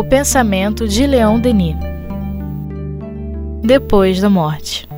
O 0.00 0.02
pensamento 0.02 0.88
de 0.88 1.06
Leão 1.06 1.38
Denis. 1.38 1.76
Depois 3.62 4.18
da 4.18 4.30
morte. 4.30 4.88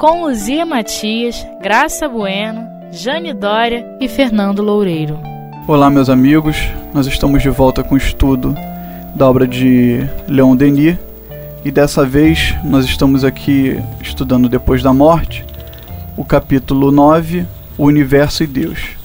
Com 0.00 0.24
Luzia 0.24 0.64
Matias, 0.64 1.46
Graça 1.60 2.08
Bueno, 2.08 2.66
Jane 2.90 3.34
Dória 3.34 3.84
e 4.00 4.08
Fernando 4.08 4.62
Loureiro. 4.62 5.18
Olá, 5.66 5.90
meus 5.90 6.08
amigos. 6.08 6.56
Nós 6.94 7.06
estamos 7.06 7.42
de 7.42 7.50
volta 7.50 7.84
com 7.84 7.94
o 7.94 7.98
estudo 7.98 8.56
da 9.14 9.28
obra 9.28 9.46
de 9.46 10.00
Leon 10.26 10.56
Denis 10.56 10.96
e 11.62 11.70
dessa 11.70 12.06
vez 12.06 12.54
nós 12.64 12.86
estamos 12.86 13.22
aqui 13.22 13.78
estudando 14.00 14.48
Depois 14.48 14.82
da 14.82 14.94
Morte, 14.94 15.44
o 16.16 16.24
capítulo 16.24 16.90
9, 16.90 17.46
O 17.76 17.84
Universo 17.84 18.42
e 18.42 18.46
Deus. 18.46 18.96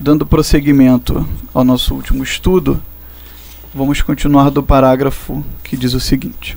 Dando 0.00 0.26
prosseguimento 0.26 1.24
ao 1.54 1.64
nosso 1.64 1.94
último 1.94 2.24
estudo, 2.24 2.82
vamos 3.74 4.00
continuar 4.00 4.50
do 4.50 4.62
parágrafo 4.62 5.44
que 5.62 5.76
diz 5.76 5.94
o 5.94 6.00
seguinte: 6.00 6.56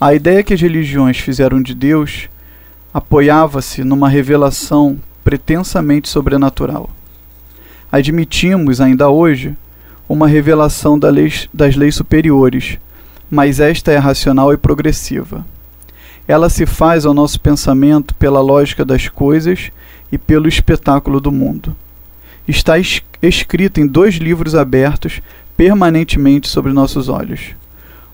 A 0.00 0.14
ideia 0.14 0.42
que 0.42 0.54
as 0.54 0.60
religiões 0.60 1.18
fizeram 1.18 1.62
de 1.62 1.74
Deus 1.74 2.28
apoiava-se 2.92 3.82
numa 3.82 4.08
revelação 4.08 4.98
pretensamente 5.24 6.08
sobrenatural 6.08 6.90
admitimos 7.94 8.80
ainda 8.80 9.08
hoje 9.08 9.56
uma 10.08 10.26
revelação 10.26 10.98
da 10.98 11.08
lei, 11.10 11.32
das 11.52 11.76
leis 11.76 11.94
superiores, 11.94 12.76
mas 13.30 13.60
esta 13.60 13.92
é 13.92 13.98
racional 13.98 14.52
e 14.52 14.56
progressiva. 14.56 15.46
Ela 16.26 16.50
se 16.50 16.66
faz 16.66 17.06
ao 17.06 17.14
nosso 17.14 17.40
pensamento 17.40 18.12
pela 18.16 18.40
lógica 18.40 18.84
das 18.84 19.08
coisas 19.08 19.70
e 20.10 20.18
pelo 20.18 20.48
espetáculo 20.48 21.20
do 21.20 21.30
mundo. 21.30 21.76
Está 22.48 22.80
es 22.80 23.00
escrito 23.22 23.80
em 23.80 23.86
dois 23.86 24.16
livros 24.16 24.56
abertos 24.56 25.22
permanentemente 25.56 26.48
sobre 26.48 26.72
nossos 26.72 27.08
olhos: 27.08 27.54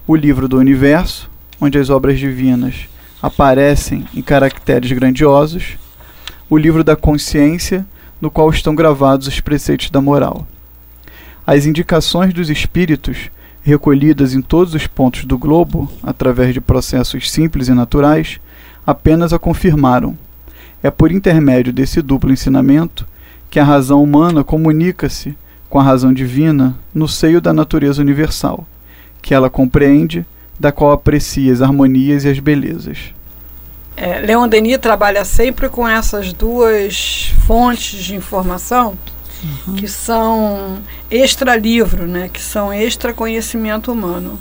o 0.07 0.15
livro 0.15 0.49
do 0.49 0.59
universo, 0.59 1.31
onde 1.61 1.79
as 1.79 1.91
obras 1.91 2.19
divinas 2.19 2.89
aparecem 3.23 4.07
em 4.15 4.23
caracteres 4.23 4.91
grandiosos, 4.93 5.77
o 6.49 6.57
livro 6.57 6.83
da 6.83 6.97
consciência, 6.97 7.87
no 8.21 8.31
qual 8.31 8.51
estão 8.51 8.75
gravados 8.75 9.27
os 9.27 9.41
preceitos 9.41 9.91
da 9.91 10.01
moral. 10.01 10.47
As 11.47 11.67
indicações 11.67 12.33
dos 12.33 12.51
espíritos, 12.51 13.31
recolhidas 13.63 14.35
em 14.35 14.41
todos 14.43 14.75
os 14.75 14.87
pontos 14.87 15.25
do 15.25 15.37
globo, 15.37 15.91
através 16.03 16.55
de 16.55 16.61
processos 16.61 17.31
simples 17.31 17.69
e 17.69 17.75
naturais, 17.75 18.41
apenas 18.87 19.33
a 19.33 19.39
confirmaram. 19.39 20.17
É 20.83 20.91
por 20.91 21.13
intermédio 21.13 21.73
desse 21.73 22.01
duplo 22.01 22.33
ensinamento 22.33 23.07
que 23.51 23.59
a 23.59 23.65
razão 23.65 24.03
humana 24.03 24.43
comunica-se 24.43 25.37
com 25.71 25.79
a 25.79 25.83
razão 25.85 26.13
divina 26.13 26.77
no 26.93 27.07
seio 27.07 27.41
da 27.41 27.53
natureza 27.53 28.03
universal, 28.03 28.67
que 29.23 29.33
ela 29.33 29.49
compreende, 29.49 30.27
da 30.59 30.73
qual 30.73 30.91
aprecia 30.91 31.53
as 31.53 31.63
harmonias 31.63 32.25
e 32.25 32.29
as 32.29 32.41
belezas. 32.41 33.15
É, 33.97 34.19
Leon 34.19 34.49
Denis 34.49 34.79
trabalha 34.79 35.25
sempre 35.25 35.69
com 35.69 35.89
essas 35.89 36.33
duas 36.33 37.33
fontes 37.47 38.03
de 38.03 38.15
informação 38.15 38.99
uhum. 39.67 39.77
que 39.77 39.87
são 39.87 40.79
extra-livro, 41.11 42.07
né, 42.07 42.29
que 42.29 42.41
são 42.41 42.73
extra-conhecimento 42.73 43.93
humano. 43.93 44.39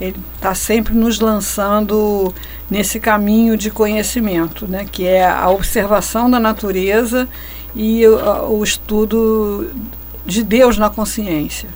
Ele 0.00 0.16
está 0.36 0.54
sempre 0.54 0.94
nos 0.94 1.18
lançando 1.18 2.32
nesse 2.70 3.00
caminho 3.00 3.56
de 3.56 3.70
conhecimento, 3.70 4.66
né, 4.66 4.86
que 4.90 5.06
é 5.06 5.28
a 5.28 5.48
observação 5.48 6.30
da 6.30 6.38
natureza 6.38 7.28
e 7.74 8.06
o, 8.06 8.50
o 8.50 8.62
estudo 8.62 9.70
de 10.28 10.44
Deus 10.44 10.76
na 10.76 10.90
consciência. 10.90 11.70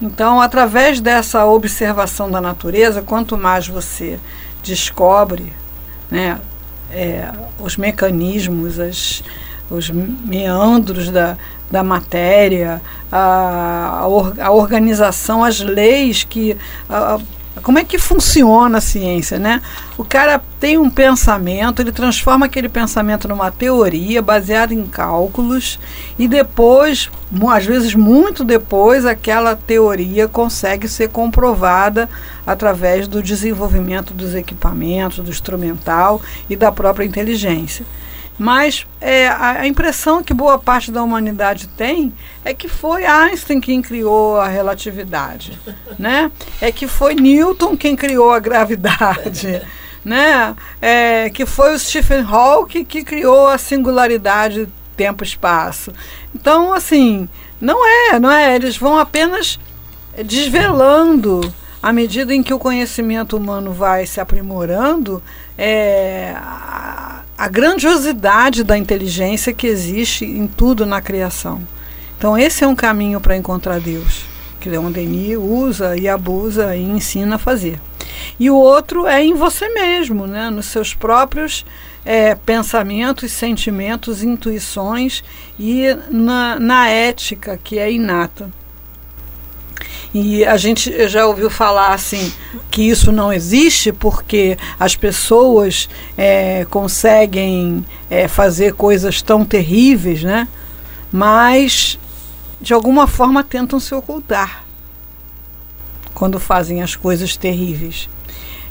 Então, 0.00 0.40
através 0.40 1.00
dessa 1.00 1.44
observação 1.44 2.30
da 2.30 2.40
natureza, 2.40 3.02
quanto 3.02 3.36
mais 3.36 3.68
você 3.68 4.18
descobre 4.64 5.52
né, 6.10 6.40
é, 6.90 7.30
os 7.60 7.76
mecanismos, 7.76 8.80
as, 8.80 9.22
os 9.70 9.90
meandros 9.90 11.10
da, 11.10 11.36
da 11.70 11.84
matéria, 11.84 12.80
a, 13.10 13.98
a, 14.00 14.08
or, 14.08 14.34
a 14.40 14.50
organização, 14.50 15.44
as 15.44 15.60
leis 15.60 16.24
que. 16.24 16.56
A, 16.88 17.20
como 17.62 17.78
é 17.78 17.84
que 17.84 17.98
funciona 17.98 18.78
a 18.78 18.80
ciência, 18.80 19.38
né? 19.38 19.62
O 19.96 20.04
cara 20.04 20.42
tem 20.58 20.76
um 20.78 20.90
pensamento, 20.90 21.80
ele 21.80 21.92
transforma 21.92 22.46
aquele 22.46 22.68
pensamento 22.68 23.28
numa 23.28 23.50
teoria 23.50 24.20
baseada 24.20 24.74
em 24.74 24.84
cálculos 24.84 25.78
e 26.18 26.26
depois, 26.26 27.10
às 27.50 27.64
vezes 27.64 27.94
muito 27.94 28.44
depois, 28.44 29.06
aquela 29.06 29.54
teoria 29.54 30.28
consegue 30.28 30.88
ser 30.88 31.08
comprovada 31.08 32.08
através 32.46 33.06
do 33.06 33.22
desenvolvimento 33.22 34.12
dos 34.12 34.34
equipamentos, 34.34 35.20
do 35.20 35.30
instrumental 35.30 36.20
e 36.50 36.56
da 36.56 36.72
própria 36.72 37.04
inteligência. 37.04 37.86
Mas 38.38 38.86
é, 39.00 39.28
a 39.28 39.66
impressão 39.66 40.22
que 40.22 40.32
boa 40.32 40.58
parte 40.58 40.90
da 40.90 41.02
humanidade 41.02 41.68
tem 41.68 42.12
é 42.44 42.54
que 42.54 42.68
foi 42.68 43.04
Einstein 43.04 43.60
quem 43.60 43.82
criou 43.82 44.36
a 44.36 44.48
relatividade, 44.48 45.58
né? 45.98 46.30
É 46.60 46.72
que 46.72 46.86
foi 46.86 47.14
Newton 47.14 47.76
quem 47.76 47.94
criou 47.94 48.32
a 48.32 48.38
gravidade, 48.38 49.60
né? 50.04 50.56
É, 50.80 51.30
que 51.30 51.44
foi 51.44 51.74
o 51.74 51.78
Stephen 51.78 52.22
Hawking 52.22 52.84
que 52.84 53.04
criou 53.04 53.48
a 53.48 53.58
singularidade 53.58 54.68
tempo-espaço. 54.96 55.92
Então, 56.34 56.72
assim, 56.72 57.28
não 57.60 57.86
é, 57.86 58.18
não 58.18 58.30
é. 58.30 58.54
Eles 58.54 58.76
vão 58.76 58.98
apenas 58.98 59.58
desvelando 60.24 61.40
à 61.82 61.92
medida 61.92 62.34
em 62.34 62.42
que 62.42 62.54
o 62.54 62.58
conhecimento 62.58 63.36
humano 63.36 63.72
vai 63.72 64.06
se 64.06 64.20
aprimorando, 64.20 65.22
é, 65.58 66.34
a 67.36 67.48
grandiosidade 67.48 68.62
da 68.62 68.78
inteligência 68.78 69.52
que 69.52 69.66
existe 69.66 70.24
em 70.24 70.46
tudo 70.46 70.86
na 70.86 71.02
criação. 71.02 71.60
Então, 72.16 72.38
esse 72.38 72.62
é 72.62 72.68
um 72.68 72.76
caminho 72.76 73.20
para 73.20 73.36
encontrar 73.36 73.80
Deus, 73.80 74.24
que 74.60 74.68
Leon 74.68 74.92
Denis 74.92 75.36
usa 75.36 75.96
e 75.96 76.08
abusa 76.08 76.76
e 76.76 76.82
ensina 76.82 77.34
a 77.34 77.38
fazer. 77.38 77.80
E 78.38 78.48
o 78.48 78.54
outro 78.54 79.08
é 79.08 79.20
em 79.24 79.34
você 79.34 79.68
mesmo, 79.70 80.24
né? 80.24 80.50
nos 80.50 80.66
seus 80.66 80.94
próprios 80.94 81.66
é, 82.04 82.36
pensamentos, 82.36 83.32
sentimentos, 83.32 84.22
intuições 84.22 85.24
e 85.58 85.86
na, 86.08 86.60
na 86.60 86.88
ética 86.88 87.58
que 87.60 87.76
é 87.76 87.90
inata. 87.90 88.50
E 90.14 90.44
a 90.44 90.58
gente 90.58 91.08
já 91.08 91.26
ouviu 91.26 91.48
falar 91.48 91.94
assim 91.94 92.32
que 92.70 92.82
isso 92.82 93.10
não 93.10 93.32
existe 93.32 93.92
porque 93.92 94.58
as 94.78 94.94
pessoas 94.94 95.88
é, 96.18 96.66
conseguem 96.66 97.84
é, 98.10 98.28
fazer 98.28 98.74
coisas 98.74 99.22
tão 99.22 99.44
terríveis, 99.44 100.22
né? 100.22 100.46
Mas 101.10 101.98
de 102.60 102.74
alguma 102.74 103.06
forma 103.06 103.42
tentam 103.42 103.80
se 103.80 103.94
ocultar 103.94 104.64
quando 106.14 106.38
fazem 106.38 106.82
as 106.82 106.94
coisas 106.94 107.36
terríveis 107.36 108.08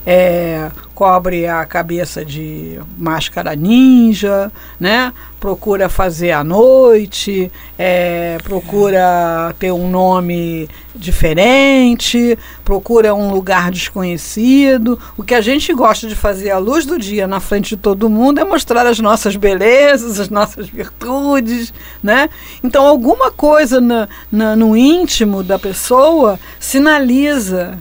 é, 0.06 0.72
cobre 0.96 1.48
a 1.48 1.66
cabeça 1.66 2.24
de 2.24 2.80
máscara 2.98 3.56
ninja, 3.56 4.52
né? 4.80 5.14
procura 5.40 5.90
fazer 5.90 6.32
à 6.32 6.44
noite, 6.44 7.52
é, 7.78 8.38
procura 8.44 9.56
ter 9.58 9.72
um 9.72 9.90
nome 9.90 10.70
diferente, 10.96 12.38
procura 12.64 13.16
um 13.16 13.32
lugar 13.32 13.72
desconhecido. 13.72 15.00
O 15.18 15.24
que 15.24 15.34
a 15.34 15.42
gente 15.42 15.74
gosta 15.74 16.08
de 16.08 16.16
fazer 16.16 16.52
à 16.52 16.60
luz 16.60 16.86
do 16.86 17.00
dia 17.00 17.28
na 17.28 17.40
frente 17.40 17.76
de 17.76 17.78
todo 17.78 18.08
mundo 18.08 18.40
é 18.40 18.44
mostrar 18.44 18.86
as 18.86 19.00
nossas 19.00 19.36
belezas, 19.36 20.20
as 20.20 20.30
nossas 20.30 20.70
virtudes. 20.70 21.74
Né? 22.04 22.30
Então, 22.64 22.86
alguma 22.86 23.32
coisa 23.32 23.82
na, 23.82 24.08
na, 24.32 24.56
no 24.56 24.78
íntimo 24.78 25.42
da 25.42 25.58
pessoa 25.58 26.40
sinaliza 26.60 27.80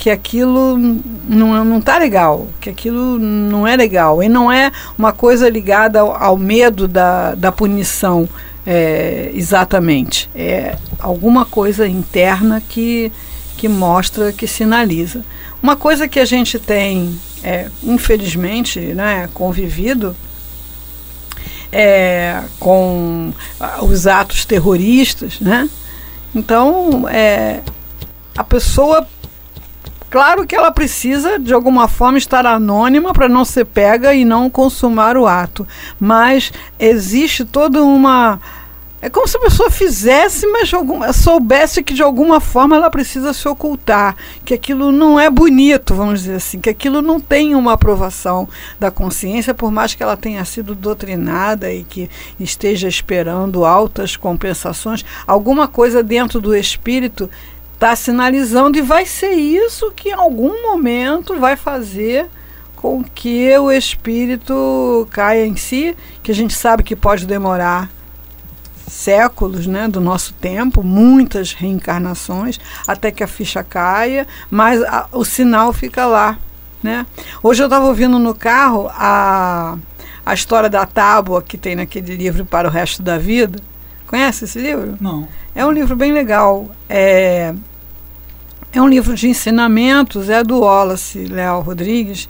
que 0.00 0.08
aquilo 0.08 0.78
não, 1.28 1.62
não 1.62 1.78
tá 1.78 1.98
legal, 1.98 2.48
que 2.58 2.70
aquilo 2.70 3.18
não 3.18 3.66
é 3.66 3.76
legal. 3.76 4.22
E 4.22 4.30
não 4.30 4.50
é 4.50 4.72
uma 4.96 5.12
coisa 5.12 5.46
ligada 5.46 6.00
ao, 6.00 6.16
ao 6.16 6.36
medo 6.38 6.88
da, 6.88 7.34
da 7.34 7.52
punição 7.52 8.26
é, 8.66 9.30
exatamente. 9.34 10.30
É 10.34 10.78
alguma 10.98 11.44
coisa 11.44 11.86
interna 11.86 12.62
que, 12.66 13.12
que 13.58 13.68
mostra, 13.68 14.32
que 14.32 14.46
sinaliza. 14.46 15.22
Uma 15.62 15.76
coisa 15.76 16.08
que 16.08 16.18
a 16.18 16.24
gente 16.24 16.58
tem, 16.58 17.20
é, 17.44 17.68
infelizmente, 17.82 18.80
né, 18.80 19.28
convivido 19.34 20.16
é, 21.70 22.42
com 22.58 23.34
os 23.82 24.06
atos 24.06 24.46
terroristas, 24.46 25.40
né? 25.40 25.68
Então, 26.34 27.06
é, 27.06 27.60
a 28.34 28.42
pessoa 28.42 29.06
Claro 30.10 30.44
que 30.44 30.56
ela 30.56 30.72
precisa, 30.72 31.38
de 31.38 31.54
alguma 31.54 31.86
forma, 31.86 32.18
estar 32.18 32.44
anônima 32.44 33.12
para 33.12 33.28
não 33.28 33.44
ser 33.44 33.64
pega 33.64 34.12
e 34.12 34.24
não 34.24 34.50
consumar 34.50 35.16
o 35.16 35.26
ato. 35.26 35.66
Mas 36.00 36.52
existe 36.78 37.44
toda 37.44 37.82
uma 37.82 38.40
é 39.02 39.08
como 39.08 39.26
se 39.26 39.36
a 39.38 39.40
pessoa 39.40 39.70
fizesse, 39.70 40.46
mas 40.46 40.74
alguma, 40.74 41.10
soubesse 41.14 41.82
que 41.82 41.94
de 41.94 42.02
alguma 42.02 42.38
forma 42.38 42.76
ela 42.76 42.90
precisa 42.90 43.32
se 43.32 43.48
ocultar, 43.48 44.14
que 44.44 44.52
aquilo 44.52 44.92
não 44.92 45.18
é 45.18 45.30
bonito, 45.30 45.94
vamos 45.94 46.20
dizer 46.20 46.34
assim, 46.34 46.60
que 46.60 46.68
aquilo 46.68 47.00
não 47.00 47.18
tem 47.18 47.54
uma 47.54 47.72
aprovação 47.72 48.46
da 48.78 48.90
consciência, 48.90 49.54
por 49.54 49.72
mais 49.72 49.94
que 49.94 50.02
ela 50.02 50.18
tenha 50.18 50.44
sido 50.44 50.74
doutrinada 50.74 51.72
e 51.72 51.82
que 51.82 52.10
esteja 52.38 52.88
esperando 52.88 53.64
altas 53.64 54.16
compensações, 54.16 55.02
alguma 55.26 55.66
coisa 55.66 56.02
dentro 56.02 56.38
do 56.38 56.54
espírito 56.54 57.30
está 57.80 57.96
sinalizando 57.96 58.76
e 58.76 58.82
vai 58.82 59.06
ser 59.06 59.30
isso 59.30 59.90
que 59.92 60.10
em 60.10 60.12
algum 60.12 60.62
momento 60.62 61.40
vai 61.40 61.56
fazer 61.56 62.28
com 62.76 63.02
que 63.02 63.56
o 63.56 63.72
espírito 63.72 65.08
caia 65.10 65.46
em 65.46 65.56
si, 65.56 65.96
que 66.22 66.30
a 66.30 66.34
gente 66.34 66.52
sabe 66.52 66.82
que 66.82 66.94
pode 66.94 67.26
demorar 67.26 67.88
séculos 68.86 69.66
né, 69.66 69.88
do 69.88 69.98
nosso 69.98 70.34
tempo, 70.34 70.82
muitas 70.82 71.54
reencarnações, 71.54 72.60
até 72.86 73.10
que 73.10 73.24
a 73.24 73.26
ficha 73.26 73.64
caia, 73.64 74.26
mas 74.50 74.82
a, 74.82 75.08
o 75.10 75.24
sinal 75.24 75.72
fica 75.72 76.04
lá. 76.04 76.38
Né? 76.82 77.06
Hoje 77.42 77.62
eu 77.62 77.66
estava 77.66 77.86
ouvindo 77.86 78.18
no 78.18 78.34
carro 78.34 78.90
a, 78.92 79.78
a 80.26 80.34
história 80.34 80.68
da 80.68 80.84
tábua 80.84 81.40
que 81.40 81.56
tem 81.56 81.76
naquele 81.76 82.14
livro 82.14 82.44
Para 82.44 82.68
o 82.68 82.70
Resto 82.70 83.02
da 83.02 83.16
Vida. 83.16 83.58
Conhece 84.06 84.44
esse 84.44 84.58
livro? 84.58 84.98
Não. 85.00 85.26
É 85.54 85.64
um 85.64 85.70
livro 85.70 85.96
bem 85.96 86.12
legal. 86.12 86.68
É, 86.88 87.54
é 88.72 88.80
um 88.80 88.88
livro 88.88 89.14
de 89.14 89.28
ensinamentos, 89.28 90.28
é 90.28 90.42
do 90.42 90.60
Wallace 90.60 91.18
Leal 91.26 91.60
Rodrigues. 91.62 92.28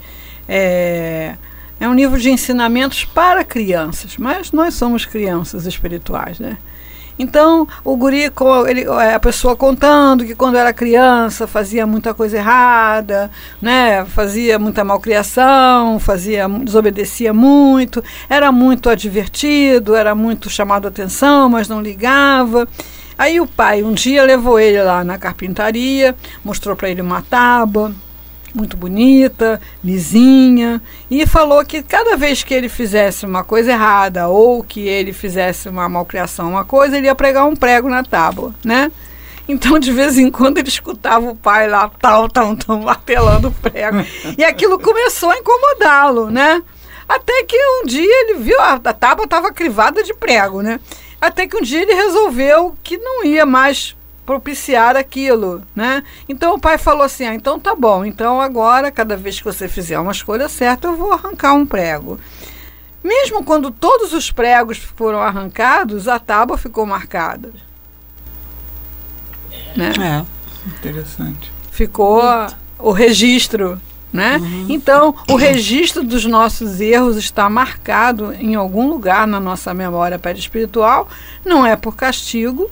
É, 0.48 1.34
é 1.78 1.88
um 1.88 1.94
livro 1.94 2.18
de 2.18 2.30
ensinamentos 2.30 3.04
para 3.04 3.44
crianças, 3.44 4.16
mas 4.18 4.52
nós 4.52 4.74
somos 4.74 5.04
crianças 5.04 5.66
espirituais, 5.66 6.38
né? 6.38 6.58
Então, 7.18 7.68
o 7.84 7.96
guri, 7.98 8.32
ele, 8.66 8.84
é, 8.84 9.14
a 9.14 9.20
pessoa 9.20 9.54
contando 9.54 10.24
que 10.24 10.34
quando 10.34 10.56
era 10.56 10.72
criança 10.72 11.46
fazia 11.46 11.86
muita 11.86 12.14
coisa 12.14 12.38
errada, 12.38 13.30
né? 13.60 14.06
fazia 14.06 14.58
muita 14.58 14.82
malcriação, 14.82 15.98
fazia, 15.98 16.48
desobedecia 16.48 17.34
muito, 17.34 18.02
era 18.26 18.50
muito 18.50 18.88
advertido, 18.88 19.94
era 19.94 20.14
muito 20.14 20.48
chamado 20.48 20.86
a 20.86 20.88
atenção, 20.88 21.50
mas 21.50 21.68
não 21.68 21.82
ligava. 21.82 22.66
Aí 23.20 23.38
o 23.38 23.46
pai 23.46 23.82
um 23.82 23.92
dia 23.92 24.24
levou 24.24 24.58
ele 24.58 24.82
lá 24.82 25.04
na 25.04 25.18
carpintaria, 25.18 26.16
mostrou 26.42 26.74
para 26.74 26.88
ele 26.88 27.02
uma 27.02 27.20
tábua, 27.20 27.92
muito 28.54 28.78
bonita, 28.78 29.60
lisinha, 29.84 30.80
e 31.10 31.26
falou 31.26 31.62
que 31.62 31.82
cada 31.82 32.16
vez 32.16 32.42
que 32.42 32.54
ele 32.54 32.70
fizesse 32.70 33.26
uma 33.26 33.44
coisa 33.44 33.72
errada 33.72 34.28
ou 34.28 34.64
que 34.64 34.88
ele 34.88 35.12
fizesse 35.12 35.68
uma 35.68 35.86
malcriação, 35.86 36.48
uma 36.48 36.64
coisa, 36.64 36.96
ele 36.96 37.08
ia 37.08 37.14
pregar 37.14 37.46
um 37.46 37.54
prego 37.54 37.90
na 37.90 38.02
tábua, 38.02 38.54
né? 38.64 38.90
Então, 39.46 39.78
de 39.78 39.92
vez 39.92 40.16
em 40.16 40.30
quando, 40.30 40.56
ele 40.56 40.68
escutava 40.68 41.28
o 41.28 41.36
pai 41.36 41.68
lá, 41.68 41.90
tal, 42.00 42.26
tal, 42.26 42.56
tal, 42.56 42.78
martelando 42.80 43.48
o 43.48 43.52
prego. 43.52 43.98
E 44.38 44.42
aquilo 44.42 44.78
começou 44.78 45.30
a 45.30 45.36
incomodá-lo, 45.36 46.30
né? 46.30 46.62
Até 47.06 47.42
que 47.42 47.58
um 47.82 47.84
dia 47.84 48.22
ele 48.22 48.38
viu, 48.38 48.58
a, 48.62 48.80
a 48.82 48.92
tábua 48.94 49.24
estava 49.26 49.52
crivada 49.52 50.02
de 50.02 50.14
prego, 50.14 50.62
né? 50.62 50.80
Até 51.20 51.46
que 51.46 51.56
um 51.56 51.62
dia 51.62 51.82
ele 51.82 51.94
resolveu 51.94 52.76
que 52.82 52.96
não 52.96 53.24
ia 53.24 53.44
mais 53.44 53.96
propiciar 54.24 54.96
aquilo, 54.96 55.62
né? 55.74 56.04
Então 56.28 56.54
o 56.54 56.60
pai 56.60 56.78
falou 56.78 57.02
assim: 57.02 57.26
ah, 57.26 57.34
então 57.34 57.58
tá 57.58 57.74
bom, 57.74 58.04
então 58.04 58.40
agora, 58.40 58.90
cada 58.90 59.16
vez 59.16 59.38
que 59.38 59.44
você 59.44 59.68
fizer 59.68 59.98
uma 59.98 60.12
escolha 60.12 60.48
certa, 60.48 60.88
eu 60.88 60.96
vou 60.96 61.12
arrancar 61.12 61.54
um 61.54 61.66
prego. 61.66 62.18
Mesmo 63.02 63.42
quando 63.42 63.70
todos 63.70 64.12
os 64.12 64.30
pregos 64.30 64.78
foram 64.78 65.20
arrancados, 65.20 66.06
a 66.06 66.18
tábua 66.18 66.56
ficou 66.56 66.86
marcada. 66.86 67.50
Né? 69.74 69.92
É, 69.98 70.68
interessante. 70.68 71.50
Ficou 71.70 72.22
o 72.78 72.92
registro, 72.92 73.80
né? 74.12 74.38
Uhum. 74.38 74.66
Então, 74.68 75.14
o 75.28 75.36
registro 75.36 76.02
dos 76.02 76.24
nossos 76.24 76.80
erros 76.80 77.16
está 77.16 77.48
marcado 77.48 78.32
em 78.32 78.54
algum 78.54 78.88
lugar 78.88 79.26
na 79.26 79.38
nossa 79.38 79.72
memória 79.72 80.18
perispiritual, 80.18 81.08
não 81.44 81.64
é 81.64 81.76
por 81.76 81.94
castigo, 81.94 82.70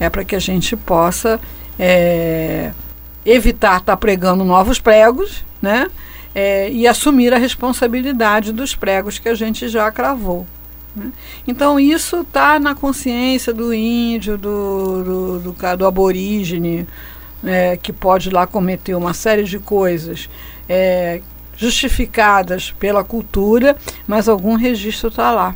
é 0.00 0.08
para 0.08 0.24
que 0.24 0.34
a 0.34 0.38
gente 0.38 0.76
possa 0.76 1.40
é, 1.78 2.72
evitar 3.24 3.78
estar 3.78 3.92
tá 3.92 3.96
pregando 3.96 4.44
novos 4.44 4.80
pregos, 4.80 5.44
né? 5.60 5.88
É, 6.34 6.70
e 6.70 6.86
assumir 6.86 7.32
a 7.32 7.38
responsabilidade 7.38 8.52
dos 8.52 8.74
pregos 8.74 9.18
que 9.18 9.28
a 9.28 9.34
gente 9.34 9.68
já 9.68 9.90
cravou. 9.90 10.46
Né? 10.94 11.10
Então 11.46 11.80
isso 11.80 12.20
está 12.20 12.58
na 12.58 12.74
consciência 12.74 13.54
do 13.54 13.72
índio, 13.72 14.36
do, 14.36 15.38
do, 15.40 15.52
do, 15.52 15.76
do 15.76 15.86
aborígene, 15.86 16.86
é, 17.44 17.76
que 17.76 17.92
pode 17.92 18.30
lá 18.30 18.46
cometer 18.46 18.94
uma 18.94 19.14
série 19.14 19.44
de 19.44 19.58
coisas 19.58 20.28
é, 20.68 21.20
justificadas 21.56 22.70
pela 22.72 23.02
cultura, 23.02 23.76
mas 24.06 24.28
algum 24.28 24.54
registro 24.56 25.08
está 25.08 25.32
lá. 25.32 25.54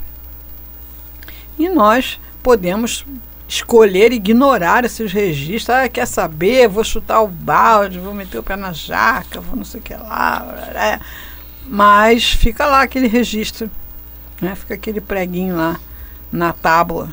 E 1.58 1.68
nós 1.68 2.18
podemos 2.42 3.04
escolher 3.46 4.12
ignorar 4.12 4.84
esses 4.84 5.12
registros. 5.12 5.76
Ah, 5.76 5.88
quer 5.88 6.06
saber? 6.06 6.68
Vou 6.68 6.84
chutar 6.84 7.20
o 7.20 7.28
balde, 7.28 7.98
vou 7.98 8.14
meter 8.14 8.38
o 8.38 8.42
pé 8.42 8.56
na 8.56 8.72
jaca, 8.72 9.40
vou 9.40 9.56
não 9.56 9.64
sei 9.64 9.80
o 9.80 9.82
que 9.82 9.94
lá. 9.94 11.00
Mas 11.66 12.32
fica 12.32 12.66
lá 12.66 12.82
aquele 12.82 13.08
registro, 13.08 13.70
né? 14.40 14.54
fica 14.54 14.74
aquele 14.74 15.00
preguinho 15.00 15.56
lá 15.56 15.78
na 16.32 16.52
tábua. 16.52 17.12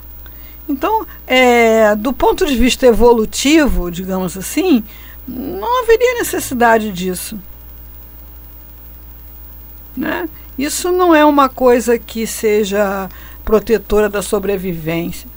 Então, 0.67 1.05
é, 1.25 1.95
do 1.95 2.11
ponto 2.11 2.45
de 2.45 2.55
vista 2.55 2.85
evolutivo, 2.85 3.89
digamos 3.89 4.37
assim, 4.37 4.83
não 5.27 5.83
haveria 5.83 6.15
necessidade 6.15 6.91
disso. 6.91 7.39
Né? 9.95 10.27
Isso 10.57 10.91
não 10.91 11.15
é 11.15 11.23
uma 11.23 11.49
coisa 11.49 11.97
que 11.97 12.27
seja 12.27 13.09
protetora 13.43 14.09
da 14.09 14.21
sobrevivência 14.21 15.27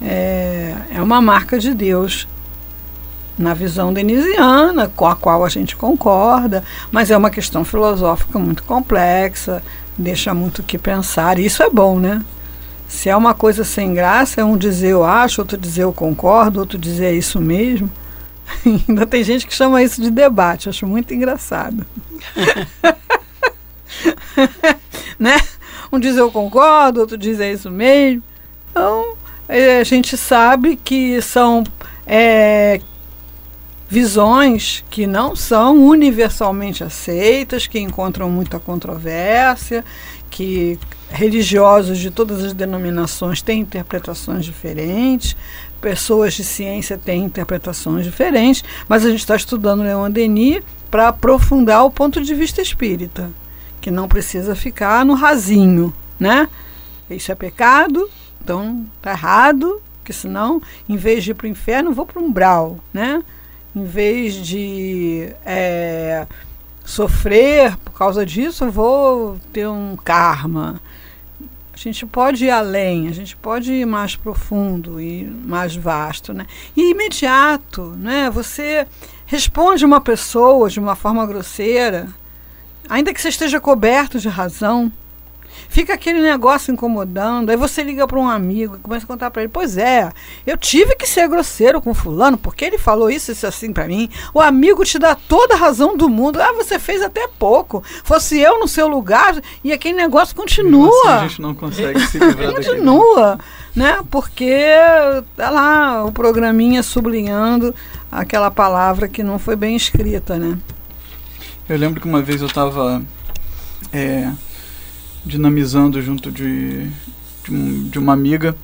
é, 0.00 0.74
é 0.94 1.02
uma 1.02 1.20
marca 1.20 1.58
de 1.58 1.74
Deus 1.74 2.26
na 3.36 3.54
visão 3.54 3.92
denisiana, 3.92 4.88
com 4.88 5.06
a 5.06 5.14
qual 5.16 5.44
a 5.44 5.48
gente 5.48 5.76
concorda, 5.76 6.62
mas 6.90 7.10
é 7.10 7.16
uma 7.16 7.30
questão 7.30 7.64
filosófica 7.64 8.38
muito 8.38 8.62
complexa, 8.62 9.62
deixa 9.96 10.34
muito 10.34 10.60
o 10.60 10.62
que 10.62 10.78
pensar. 10.78 11.38
Isso 11.38 11.62
é 11.62 11.70
bom, 11.70 11.98
né? 11.98 12.22
Se 12.90 13.08
é 13.08 13.16
uma 13.16 13.32
coisa 13.32 13.62
sem 13.62 13.94
graça, 13.94 14.40
é 14.40 14.44
um 14.44 14.56
dizer 14.56 14.88
eu 14.88 15.04
acho, 15.04 15.40
outro 15.40 15.56
dizer 15.56 15.84
eu 15.84 15.92
concordo, 15.92 16.58
outro 16.58 16.76
dizer 16.76 17.06
é 17.06 17.12
isso 17.12 17.40
mesmo. 17.40 17.88
Ainda 18.66 19.06
tem 19.06 19.22
gente 19.22 19.46
que 19.46 19.54
chama 19.54 19.80
isso 19.80 20.02
de 20.02 20.10
debate, 20.10 20.68
acho 20.68 20.88
muito 20.88 21.14
engraçado. 21.14 21.86
né? 25.16 25.40
Um 25.92 26.00
diz 26.00 26.16
eu 26.16 26.32
concordo, 26.32 26.98
outro 26.98 27.16
diz 27.16 27.38
é 27.38 27.52
isso 27.52 27.70
mesmo. 27.70 28.24
Então, 28.72 29.14
é, 29.48 29.78
a 29.78 29.84
gente 29.84 30.16
sabe 30.16 30.74
que 30.74 31.22
são 31.22 31.62
é, 32.04 32.80
visões 33.88 34.84
que 34.90 35.06
não 35.06 35.36
são 35.36 35.86
universalmente 35.86 36.82
aceitas, 36.82 37.68
que 37.68 37.78
encontram 37.78 38.28
muita 38.28 38.58
controvérsia, 38.58 39.84
que 40.28 40.76
religiosos 41.10 41.98
de 41.98 42.10
todas 42.10 42.44
as 42.44 42.52
denominações 42.52 43.42
têm 43.42 43.60
interpretações 43.60 44.44
diferentes, 44.44 45.36
pessoas 45.80 46.34
de 46.34 46.44
ciência 46.44 46.96
têm 46.96 47.24
interpretações 47.24 48.04
diferentes, 48.04 48.62
mas 48.88 49.04
a 49.04 49.10
gente 49.10 49.20
está 49.20 49.34
estudando 49.34 49.82
Leon 49.82 50.10
Denis 50.10 50.62
para 50.90 51.08
aprofundar 51.08 51.84
o 51.84 51.90
ponto 51.90 52.22
de 52.22 52.34
vista 52.34 52.62
espírita, 52.62 53.30
que 53.80 53.90
não 53.90 54.08
precisa 54.08 54.54
ficar 54.54 55.04
no 55.04 55.14
rasinho, 55.14 55.92
né? 56.18 56.48
Isso 57.08 57.32
é 57.32 57.34
pecado, 57.34 58.08
então 58.42 58.86
tá 59.02 59.10
errado, 59.10 59.82
porque 59.98 60.12
senão, 60.12 60.62
em 60.88 60.96
vez 60.96 61.24
de 61.24 61.32
ir 61.32 61.34
para 61.34 61.46
o 61.46 61.50
inferno, 61.50 61.92
vou 61.92 62.06
para 62.06 62.20
um 62.20 62.26
umbral, 62.26 62.78
né? 62.92 63.22
Em 63.74 63.84
vez 63.84 64.34
de 64.34 65.32
é, 65.44 66.26
sofrer 66.84 67.76
por 67.78 67.92
causa 67.92 68.24
disso, 68.26 68.64
eu 68.64 68.72
vou 68.72 69.38
ter 69.52 69.68
um 69.68 69.96
karma. 69.96 70.80
A 71.80 71.82
gente 71.82 72.04
pode 72.04 72.44
ir 72.44 72.50
além, 72.50 73.08
a 73.08 73.12
gente 73.12 73.34
pode 73.34 73.72
ir 73.72 73.86
mais 73.86 74.14
profundo 74.14 75.00
e 75.00 75.24
mais 75.24 75.74
vasto, 75.74 76.34
né? 76.34 76.46
E 76.76 76.90
imediato, 76.90 77.94
né? 77.96 78.28
Você 78.28 78.86
responde 79.24 79.82
uma 79.82 79.98
pessoa 79.98 80.68
de 80.68 80.78
uma 80.78 80.94
forma 80.94 81.24
grosseira, 81.24 82.06
ainda 82.86 83.14
que 83.14 83.20
você 83.22 83.30
esteja 83.30 83.58
coberto 83.58 84.18
de 84.18 84.28
razão, 84.28 84.92
Fica 85.70 85.94
aquele 85.94 86.20
negócio 86.20 86.72
incomodando. 86.72 87.50
Aí 87.50 87.56
você 87.56 87.84
liga 87.84 88.04
para 88.04 88.18
um 88.18 88.28
amigo 88.28 88.74
e 88.74 88.78
começa 88.80 89.04
a 89.04 89.06
contar 89.06 89.30
para 89.30 89.42
ele: 89.42 89.50
Pois 89.52 89.78
é, 89.78 90.10
eu 90.44 90.56
tive 90.56 90.96
que 90.96 91.06
ser 91.06 91.28
grosseiro 91.28 91.80
com 91.80 91.94
Fulano 91.94 92.36
porque 92.36 92.64
ele 92.64 92.76
falou 92.76 93.08
isso, 93.08 93.30
isso 93.30 93.46
assim 93.46 93.72
para 93.72 93.86
mim. 93.86 94.10
O 94.34 94.40
amigo 94.40 94.84
te 94.84 94.98
dá 94.98 95.14
toda 95.14 95.54
a 95.54 95.56
razão 95.56 95.96
do 95.96 96.08
mundo. 96.08 96.42
Ah, 96.42 96.52
você 96.52 96.76
fez 96.76 97.00
até 97.00 97.28
pouco. 97.38 97.84
Fosse 98.02 98.36
eu 98.40 98.58
no 98.58 98.66
seu 98.66 98.88
lugar 98.88 99.40
e 99.62 99.72
aquele 99.72 99.94
negócio 99.94 100.34
continua. 100.34 100.90
Assim 101.04 101.08
a 101.08 101.28
gente 101.28 101.40
não 101.40 101.54
consegue 101.54 102.00
se 102.00 102.18
livrar 102.18 102.50
Continua, 102.52 103.38
né? 103.74 104.00
Porque 104.10 104.52
tá 105.36 105.50
lá 105.50 106.04
o 106.04 106.10
programinha 106.10 106.82
sublinhando 106.82 107.72
aquela 108.10 108.50
palavra 108.50 109.06
que 109.06 109.22
não 109.22 109.38
foi 109.38 109.54
bem 109.54 109.76
escrita, 109.76 110.36
né? 110.36 110.58
Eu 111.68 111.78
lembro 111.78 112.00
que 112.00 112.08
uma 112.08 112.20
vez 112.20 112.40
eu 112.40 112.48
estava 112.48 113.00
é, 113.92 114.32
dinamizando 115.24 116.00
junto 116.00 116.30
de, 116.30 116.88
de, 117.44 117.50
um, 117.52 117.88
de, 117.88 117.98
uma 117.98 118.12
amiga. 118.12 118.56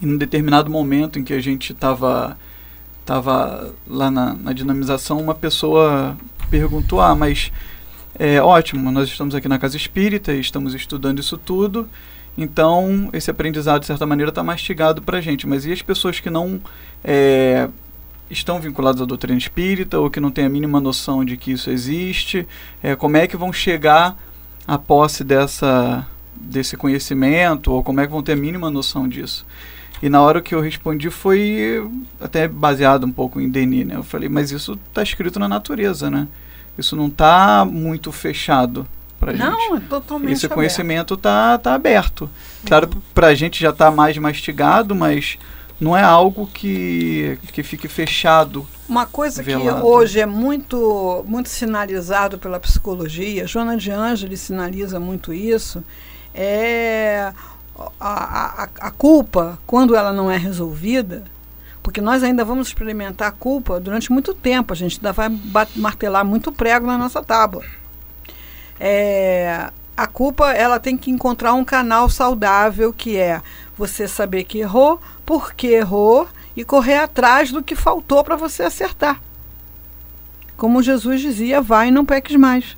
E 0.00 0.06
num 0.06 0.16
determinado 0.16 0.70
momento 0.70 1.18
em 1.18 1.24
que 1.24 1.32
a 1.32 1.40
gente 1.40 1.72
estava 1.72 2.36
tava 3.04 3.74
lá 3.86 4.10
na, 4.10 4.34
na, 4.34 4.52
dinamização, 4.52 5.20
uma 5.20 5.34
pessoa 5.34 6.16
perguntou: 6.50 7.00
Ah, 7.00 7.14
mas 7.14 7.52
é 8.18 8.40
ótimo, 8.40 8.90
nós 8.90 9.08
estamos 9.08 9.34
aqui 9.34 9.48
na 9.48 9.58
casa 9.58 9.76
espírita, 9.76 10.32
estamos 10.34 10.74
estudando 10.74 11.18
isso 11.18 11.36
tudo. 11.36 11.88
Então, 12.36 13.10
esse 13.12 13.30
aprendizado, 13.30 13.80
de 13.80 13.86
certa 13.86 14.04
maneira, 14.04 14.30
está 14.30 14.42
mastigado 14.42 15.00
para 15.00 15.18
a 15.18 15.20
gente. 15.20 15.46
Mas 15.46 15.64
e 15.66 15.72
as 15.72 15.82
pessoas 15.82 16.18
que 16.18 16.28
não 16.28 16.60
é, 17.04 17.68
estão 18.28 18.60
vinculadas 18.60 19.00
à 19.00 19.04
doutrina 19.04 19.38
espírita 19.38 20.00
ou 20.00 20.10
que 20.10 20.18
não 20.18 20.30
têm 20.30 20.46
a 20.46 20.48
mínima 20.48 20.80
noção 20.80 21.24
de 21.24 21.36
que 21.36 21.52
isso 21.52 21.70
existe? 21.70 22.46
É, 22.82 22.96
como 22.96 23.16
é 23.16 23.28
que 23.28 23.36
vão 23.36 23.52
chegar 23.52 24.16
a 24.66 24.78
posse 24.78 25.22
dessa, 25.22 26.06
desse 26.34 26.76
conhecimento, 26.76 27.72
ou 27.72 27.82
como 27.82 28.00
é 28.00 28.06
que 28.06 28.12
vão 28.12 28.22
ter 28.22 28.32
a 28.32 28.36
mínima 28.36 28.70
noção 28.70 29.08
disso. 29.08 29.46
E 30.02 30.08
na 30.08 30.20
hora 30.20 30.42
que 30.42 30.54
eu 30.54 30.60
respondi 30.60 31.08
foi 31.10 31.88
até 32.20 32.48
baseado 32.48 33.04
um 33.04 33.12
pouco 33.12 33.40
em 33.40 33.48
Denis, 33.48 33.86
né? 33.86 33.96
Eu 33.96 34.02
falei, 34.02 34.28
mas 34.28 34.50
isso 34.50 34.78
está 34.88 35.02
escrito 35.02 35.38
na 35.38 35.48
natureza, 35.48 36.10
né? 36.10 36.26
Isso 36.76 36.96
não 36.96 37.06
está 37.06 37.64
muito 37.64 38.10
fechado 38.10 38.86
para 39.18 39.32
gente. 39.32 39.42
Não, 39.42 39.76
é 39.76 39.80
totalmente 39.80 40.32
Esse 40.32 40.48
conhecimento 40.48 41.14
está 41.14 41.56
tá 41.58 41.74
aberto. 41.74 42.28
Claro, 42.66 42.90
para 43.14 43.28
a 43.28 43.34
gente 43.34 43.60
já 43.60 43.70
está 43.70 43.90
mais 43.90 44.18
mastigado, 44.18 44.94
mas 44.94 45.38
não 45.84 45.94
é 45.94 46.02
algo 46.02 46.46
que, 46.46 47.38
que 47.52 47.62
fique 47.62 47.86
fechado. 47.88 48.66
Uma 48.88 49.04
coisa 49.04 49.42
velado. 49.42 49.80
que 49.80 49.86
hoje 49.86 50.18
é 50.18 50.26
muito, 50.26 51.22
muito 51.28 51.50
sinalizado 51.50 52.38
pela 52.38 52.58
psicologia, 52.58 53.46
Joana 53.46 53.76
de 53.76 53.90
Ângeles 53.90 54.40
sinaliza 54.40 54.98
muito 54.98 55.32
isso, 55.32 55.84
é 56.34 57.32
a, 58.00 58.64
a, 58.64 58.68
a 58.80 58.90
culpa, 58.90 59.58
quando 59.66 59.94
ela 59.94 60.12
não 60.12 60.30
é 60.30 60.38
resolvida, 60.38 61.24
porque 61.82 62.00
nós 62.00 62.22
ainda 62.22 62.44
vamos 62.44 62.68
experimentar 62.68 63.28
a 63.28 63.32
culpa 63.32 63.78
durante 63.78 64.10
muito 64.10 64.32
tempo, 64.32 64.72
a 64.72 64.76
gente 64.76 64.96
ainda 64.96 65.12
vai 65.12 65.28
martelar 65.76 66.24
muito 66.24 66.50
prego 66.50 66.86
na 66.86 66.96
nossa 66.96 67.22
tábua. 67.22 67.62
É, 68.80 69.70
a 69.96 70.06
culpa 70.06 70.52
ela 70.52 70.80
tem 70.80 70.96
que 70.96 71.10
encontrar 71.10 71.54
um 71.54 71.64
canal 71.64 72.08
saudável 72.08 72.92
que 72.92 73.16
é 73.16 73.40
você 73.76 74.08
saber 74.08 74.44
que 74.44 74.58
errou, 74.58 75.00
por 75.24 75.54
que 75.54 75.68
errou 75.68 76.28
e 76.56 76.64
correr 76.64 76.98
atrás 76.98 77.50
do 77.50 77.62
que 77.62 77.74
faltou 77.74 78.22
para 78.22 78.36
você 78.36 78.62
acertar. 78.62 79.20
Como 80.56 80.82
Jesus 80.82 81.20
dizia, 81.20 81.60
vai 81.60 81.88
e 81.88 81.90
não 81.90 82.04
peques 82.04 82.36
mais. 82.36 82.76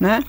Né? 0.00 0.22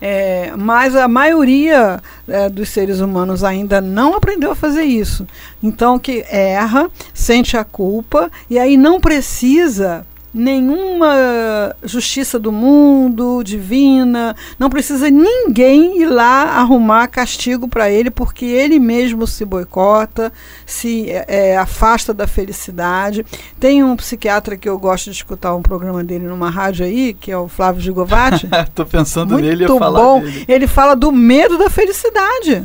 É, 0.00 0.52
mas 0.56 0.96
a 0.96 1.06
maioria 1.06 2.02
é, 2.26 2.48
dos 2.48 2.70
seres 2.70 3.00
humanos 3.00 3.44
ainda 3.44 3.80
não 3.80 4.14
aprendeu 4.16 4.50
a 4.50 4.56
fazer 4.56 4.82
isso. 4.82 5.26
Então, 5.62 5.98
que 5.98 6.24
erra, 6.28 6.90
sente 7.14 7.56
a 7.56 7.64
culpa 7.64 8.30
e 8.50 8.58
aí 8.58 8.76
não 8.76 9.00
precisa 9.00 10.06
nenhuma 10.32 11.74
justiça 11.82 12.38
do 12.38 12.50
mundo 12.50 13.42
divina, 13.42 14.34
não 14.58 14.70
precisa 14.70 15.10
ninguém 15.10 16.00
ir 16.00 16.06
lá 16.06 16.56
arrumar 16.56 17.08
castigo 17.08 17.68
para 17.68 17.90
ele, 17.90 18.10
porque 18.10 18.46
ele 18.46 18.78
mesmo 18.78 19.26
se 19.26 19.44
boicota, 19.44 20.32
se 20.64 21.10
é, 21.10 21.24
é, 21.28 21.56
afasta 21.56 22.14
da 22.14 22.26
felicidade. 22.26 23.26
Tem 23.60 23.84
um 23.84 23.94
psiquiatra 23.96 24.56
que 24.56 24.68
eu 24.68 24.78
gosto 24.78 25.10
de 25.10 25.16
escutar 25.16 25.54
um 25.54 25.62
programa 25.62 26.02
dele 26.02 26.26
numa 26.26 26.48
rádio 26.48 26.86
aí, 26.86 27.12
que 27.12 27.30
é 27.30 27.36
o 27.36 27.48
Flávio 27.48 27.82
Gigovati. 27.82 28.48
Tô 28.74 28.86
pensando 28.86 29.34
Muito 29.34 29.44
nele 29.44 29.64
e 29.64 29.68
falar 29.68 30.00
bom. 30.00 30.20
Dele. 30.20 30.44
Ele 30.48 30.66
fala 30.66 30.94
do 30.94 31.12
medo 31.12 31.58
da 31.58 31.68
felicidade. 31.68 32.64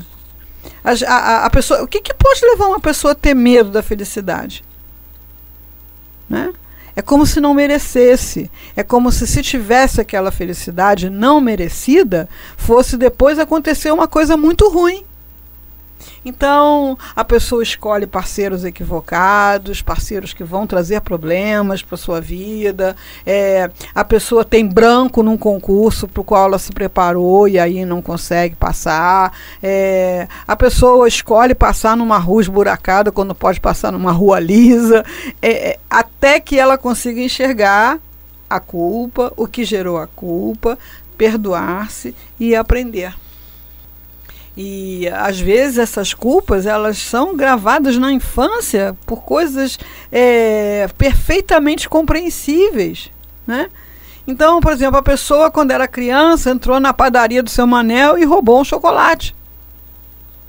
A, 0.83 0.91
a, 0.91 1.45
a 1.45 1.49
pessoa, 1.49 1.83
o 1.83 1.87
que, 1.87 1.99
que 1.99 2.13
pode 2.13 2.39
levar 2.45 2.67
uma 2.67 2.79
pessoa 2.79 3.11
a 3.11 3.15
ter 3.15 3.33
medo 3.33 3.69
da 3.69 3.83
felicidade? 3.83 4.63
Né? 6.29 6.53
É 6.97 7.01
como 7.03 7.27
se 7.27 7.39
não 7.39 7.53
merecesse. 7.53 8.49
É 8.75 8.81
como 8.81 9.11
se 9.11 9.27
se 9.27 9.43
tivesse 9.43 10.01
aquela 10.01 10.31
felicidade 10.31 11.11
não 11.11 11.39
merecida, 11.39 12.27
fosse 12.57 12.97
depois 12.97 13.37
acontecer 13.37 13.91
uma 13.91 14.07
coisa 14.07 14.35
muito 14.35 14.67
ruim. 14.67 15.05
Então, 16.25 16.97
a 17.15 17.23
pessoa 17.23 17.63
escolhe 17.63 18.05
parceiros 18.05 18.65
equivocados, 18.65 19.81
parceiros 19.81 20.33
que 20.33 20.43
vão 20.43 20.67
trazer 20.67 21.01
problemas 21.01 21.81
para 21.81 21.97
sua 21.97 22.19
vida. 22.19 22.95
É, 23.25 23.69
a 23.93 24.03
pessoa 24.03 24.43
tem 24.43 24.65
branco 24.67 25.23
num 25.23 25.37
concurso 25.37 26.07
para 26.07 26.21
o 26.21 26.23
qual 26.23 26.45
ela 26.45 26.59
se 26.59 26.71
preparou 26.71 27.47
e 27.47 27.57
aí 27.57 27.85
não 27.85 28.01
consegue 28.01 28.55
passar. 28.55 29.31
É, 29.61 30.27
a 30.47 30.55
pessoa 30.55 31.07
escolhe 31.07 31.55
passar 31.55 31.95
numa 31.95 32.17
rua 32.17 32.41
esburacada 32.41 33.11
quando 33.11 33.33
pode 33.33 33.59
passar 33.59 33.91
numa 33.91 34.11
rua 34.11 34.39
lisa, 34.39 35.03
é, 35.41 35.71
é 35.71 35.79
até 35.89 36.39
que 36.39 36.59
ela 36.59 36.77
consiga 36.77 37.21
enxergar 37.21 37.99
a 38.49 38.59
culpa, 38.59 39.33
o 39.35 39.47
que 39.47 39.63
gerou 39.63 39.97
a 39.97 40.07
culpa, 40.07 40.77
perdoar-se 41.17 42.15
e 42.39 42.55
aprender. 42.55 43.13
E 44.57 45.07
às 45.09 45.39
vezes 45.39 45.77
essas 45.77 46.15
culpas 46.15 46.65
elas 46.65 46.97
são 46.97 47.37
gravadas 47.37 47.95
na 47.95 48.11
infância 48.11 48.97
por 49.05 49.21
coisas 49.21 49.77
é, 50.11 50.89
perfeitamente 50.97 51.87
compreensíveis, 51.87 53.11
né? 53.45 53.69
Então, 54.25 54.59
por 54.59 54.73
exemplo, 54.73 54.97
a 54.97 55.03
pessoa 55.03 55.51
quando 55.51 55.71
era 55.71 55.87
criança 55.87 56.49
entrou 56.49 56.79
na 56.79 56.91
padaria 56.91 57.43
do 57.43 57.51
seu 57.51 57.67
Manel 57.67 58.17
e 58.17 58.25
roubou 58.25 58.59
um 58.59 58.65
chocolate, 58.65 59.35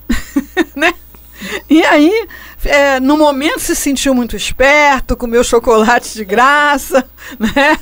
né? 0.74 0.94
E 1.68 1.84
aí 1.84 2.26
é, 2.64 2.98
no 2.98 3.16
momento 3.16 3.60
se 3.60 3.76
sentiu 3.76 4.14
muito 4.14 4.34
esperto, 4.34 5.16
comeu 5.16 5.44
chocolate 5.44 6.14
de 6.14 6.24
graça, 6.24 7.08
né? 7.38 7.78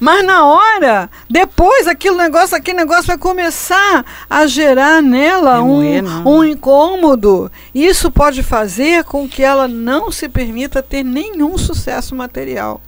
Mas 0.00 0.24
na 0.24 0.46
hora, 0.46 1.10
depois 1.28 1.86
aquele 1.86 2.16
negócio, 2.16 2.56
aquele 2.56 2.78
negócio 2.78 3.06
vai 3.06 3.18
começar 3.18 4.04
a 4.28 4.46
gerar 4.46 5.02
nela 5.02 5.62
um, 5.62 5.80
um 6.24 6.44
incômodo. 6.44 7.50
Isso 7.74 8.10
pode 8.10 8.42
fazer 8.42 9.04
com 9.04 9.28
que 9.28 9.42
ela 9.42 9.68
não 9.68 10.10
se 10.10 10.28
permita 10.28 10.82
ter 10.82 11.02
nenhum 11.02 11.58
sucesso 11.58 12.14
material 12.14 12.80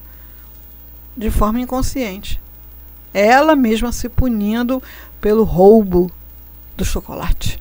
de 1.17 1.31
forma 1.31 1.61
inconsciente. 1.61 2.41
Ela 3.12 3.57
mesma 3.57 3.93
se 3.93 4.09
punindo 4.09 4.83
pelo 5.21 5.43
roubo 5.43 6.11
do 6.77 6.85
chocolate, 6.85 7.61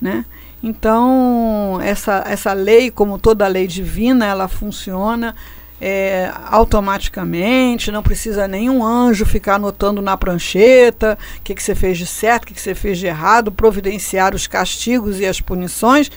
né? 0.00 0.24
Então, 0.62 1.78
essa, 1.82 2.24
essa 2.26 2.52
lei, 2.52 2.90
como 2.90 3.18
toda 3.18 3.46
lei 3.46 3.66
divina, 3.66 4.26
ela 4.26 4.46
funciona 4.46 5.34
é, 5.80 6.30
automaticamente, 6.46 7.90
não 7.90 8.02
precisa 8.02 8.46
nenhum 8.46 8.84
anjo 8.84 9.24
ficar 9.24 9.54
anotando 9.54 10.02
na 10.02 10.16
prancheta 10.16 11.16
o 11.38 11.42
que, 11.42 11.54
que 11.54 11.62
você 11.62 11.74
fez 11.74 11.96
de 11.96 12.06
certo, 12.06 12.44
o 12.44 12.46
que, 12.48 12.54
que 12.54 12.60
você 12.60 12.74
fez 12.74 12.98
de 12.98 13.06
errado, 13.06 13.50
providenciar 13.50 14.34
os 14.34 14.46
castigos 14.46 15.18
e 15.18 15.26
as 15.26 15.40
punições, 15.40 16.10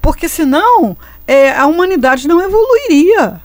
porque 0.00 0.28
senão 0.28 0.96
é, 1.26 1.52
a 1.52 1.66
humanidade 1.66 2.28
não 2.28 2.40
evoluiria. 2.40 3.40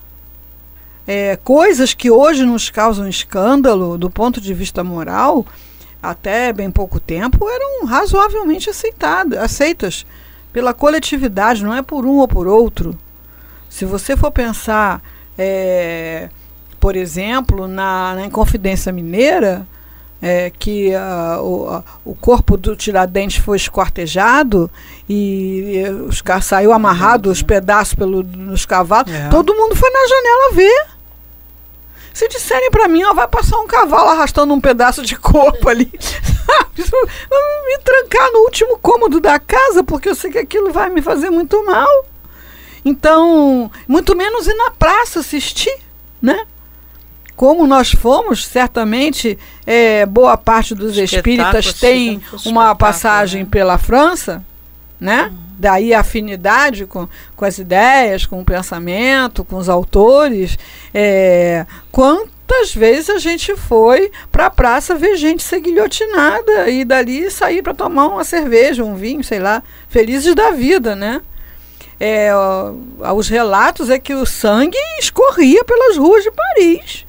É, 1.06 1.36
coisas 1.44 1.94
que 1.94 2.10
hoje 2.10 2.46
nos 2.46 2.70
causam 2.70 3.10
escândalo 3.10 3.98
do 3.98 4.10
ponto 4.10 4.40
de 4.40 4.54
vista 4.54 4.84
moral, 4.84 5.46
até 6.02 6.54
bem 6.54 6.70
pouco 6.70 7.00
tempo, 7.00 7.50
eram 7.50 7.86
razoavelmente 7.86 8.70
aceitadas, 8.70 9.40
aceitas 9.40 10.06
pela 10.54 10.74
coletividade, 10.74 11.64
não 11.64 11.74
é 11.76 11.82
por 11.82 12.06
um 12.06 12.18
ou 12.18 12.28
por 12.28 12.48
outro. 12.48 12.96
Se 13.68 13.84
você 13.84 14.16
for 14.16 14.32
pensar, 14.32 15.02
é, 15.38 16.30
por 16.80 16.96
exemplo, 16.96 17.68
na, 17.68 18.14
na 18.14 18.26
Inconfidência 18.28 18.92
Mineira, 18.92 19.68
é, 20.22 20.52
que 20.52 20.92
uh, 20.96 21.42
o, 21.42 22.12
o, 22.12 22.16
corpo 22.16 22.56
do 22.56 22.78
Tiradentes 22.78 23.44
foi 23.44 23.58
esquartejado 23.58 24.72
e, 25.10 25.84
e 25.84 25.90
os, 25.90 26.24
saiu 26.42 26.72
amarrado 26.72 27.30
os 27.30 27.42
pedaços 27.42 27.94
pelo, 27.94 28.24
nos 28.24 28.66
cavalos, 28.66 29.12
é. 29.12 29.28
todo 29.28 29.54
mundo 29.54 29.76
foi 29.76 29.90
na 29.90 30.08
janela 30.08 30.54
ver. 30.54 30.93
Se 32.14 32.28
disserem 32.28 32.70
para 32.70 32.88
mim, 32.88 33.04
ó, 33.04 33.14
vai 33.14 33.28
passar 33.28 33.60
um 33.60 33.68
cavalo 33.68 34.10
arrastando 34.10 34.54
um 34.54 34.62
pedaço 34.62 35.02
de 35.04 35.16
corpo 35.18 35.68
ali. 35.68 35.92
me 36.78 37.78
trancar 37.84 38.32
no 38.32 38.40
último 38.40 38.78
cômodo 38.78 39.20
da 39.20 39.40
casa, 39.40 39.84
porque 39.84 40.10
eu 40.10 40.16
sei 40.16 40.32
que 40.32 40.38
aquilo 40.38 40.72
vai 40.72 40.90
me 40.90 41.02
fazer 41.02 41.32
muito 41.32 41.66
mal. 41.66 42.06
Então, 42.86 43.72
muito 43.88 44.16
menos 44.16 44.46
ir 44.46 44.54
na 44.54 44.70
praça 44.72 45.22
assistir, 45.22 45.76
né? 46.22 46.46
Como 47.36 47.66
nós 47.66 47.92
fomos, 47.92 48.46
certamente, 48.46 49.40
é, 49.66 50.06
boa 50.06 50.38
parte 50.38 50.76
dos 50.76 50.96
espíritas 50.98 51.74
tem 51.74 52.22
uma 52.46 52.76
passagem 52.76 53.44
né? 53.44 53.50
pela 53.50 53.78
França, 53.80 54.46
né? 55.00 55.32
Uhum. 55.32 55.53
Daí 55.58 55.94
a 55.94 56.00
afinidade 56.00 56.86
com, 56.86 57.08
com 57.36 57.46
as 57.46 57.58
ideias, 57.58 58.26
com 58.26 58.42
o 58.42 58.46
pensamento, 58.46 59.44
com 59.44 59.58
os 59.58 59.70
autores. 59.70 60.58
É, 60.94 61.66
quantas 61.92 62.74
vezes 62.74 63.10
a 63.10 63.20
gente 63.20 63.56
foi 63.56 64.12
para 64.32 64.48
a 64.48 64.50
praça 64.50 64.96
ver 64.96 65.16
gente 65.16 65.44
ser 65.44 65.60
guilhotinada 65.60 66.70
e 66.70 66.84
dali 66.84 67.30
sair 67.30 67.62
para 67.62 67.74
tomar 67.74 68.08
uma 68.08 68.24
cerveja, 68.24 68.84
um 68.84 68.96
vinho, 68.96 69.24
sei 69.24 69.40
lá, 69.40 69.64
felizes 69.90 70.34
da 70.36 70.52
vida, 70.52 70.96
né? 70.96 71.22
É, 72.00 72.32
os 73.16 73.30
relatos 73.30 73.90
é 73.90 73.98
que 73.98 74.14
o 74.14 74.26
sangue 74.26 74.78
escorria 75.00 75.64
pelas 75.64 75.96
ruas 75.96 76.24
de 76.24 76.32
Paris 76.32 77.03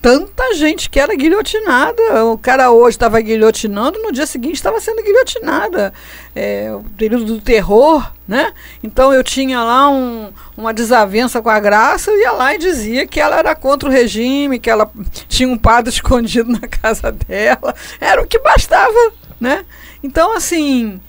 tanta 0.00 0.54
gente 0.54 0.88
que 0.88 0.98
era 0.98 1.14
guilhotinada. 1.14 2.24
O 2.26 2.38
cara 2.38 2.70
hoje 2.70 2.96
estava 2.96 3.20
guilhotinando, 3.20 3.98
no 4.02 4.12
dia 4.12 4.26
seguinte 4.26 4.54
estava 4.54 4.80
sendo 4.80 5.02
guilhotinada. 5.02 5.92
É, 6.34 6.72
o 6.74 6.84
período 6.96 7.24
do 7.24 7.40
terror, 7.40 8.10
né? 8.26 8.52
Então 8.82 9.12
eu 9.12 9.22
tinha 9.24 9.62
lá 9.62 9.90
um, 9.90 10.32
uma 10.56 10.72
desavença 10.72 11.42
com 11.42 11.50
a 11.50 11.60
graça, 11.60 12.10
eu 12.10 12.20
ia 12.20 12.32
lá 12.32 12.54
e 12.54 12.58
dizia 12.58 13.06
que 13.06 13.20
ela 13.20 13.38
era 13.38 13.54
contra 13.54 13.88
o 13.88 13.92
regime, 13.92 14.58
que 14.58 14.70
ela 14.70 14.90
tinha 15.28 15.48
um 15.48 15.58
padre 15.58 15.90
escondido 15.92 16.50
na 16.50 16.66
casa 16.66 17.10
dela. 17.12 17.74
Era 18.00 18.22
o 18.22 18.26
que 18.26 18.38
bastava, 18.38 19.12
né? 19.40 19.64
Então, 20.02 20.34
assim, 20.34 21.00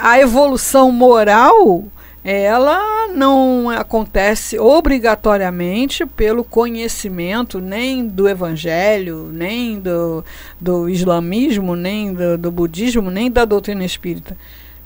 a 0.00 0.18
evolução 0.20 0.92
moral 0.92 1.86
ela 2.24 3.08
não 3.14 3.70
acontece 3.70 4.58
obrigatoriamente 4.58 6.04
pelo 6.04 6.42
conhecimento 6.42 7.60
nem 7.60 8.06
do 8.06 8.28
evangelho, 8.28 9.30
nem 9.32 9.78
do, 9.78 10.24
do 10.60 10.88
islamismo, 10.88 11.76
nem 11.76 12.12
do, 12.12 12.36
do 12.36 12.50
budismo, 12.50 13.10
nem 13.10 13.30
da 13.30 13.44
doutrina 13.44 13.84
espírita. 13.84 14.36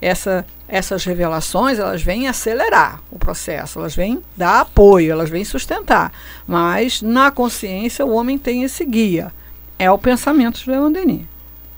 Essa, 0.01 0.45
essas 0.69 1.05
revelações 1.05 1.79
elas 1.79 2.03
vêm 2.03 2.29
acelerar 2.29 3.01
o 3.11 3.19
processo, 3.19 3.79
elas 3.79 3.95
vêm 3.95 4.23
dar 4.37 4.61
apoio, 4.61 5.13
elas 5.13 5.31
vêm 5.31 5.45
sustentar. 5.45 6.13
Mas 6.47 7.01
na 7.01 7.31
consciência 7.31 8.05
o 8.05 8.13
homem 8.13 8.37
tem 8.37 8.63
esse 8.63 8.85
guia. 8.85 9.33
É 9.79 9.91
o 9.91 9.99
pensamento 9.99 10.61
de 10.61 10.71
Leon 10.71 10.93
Denis. 10.93 11.27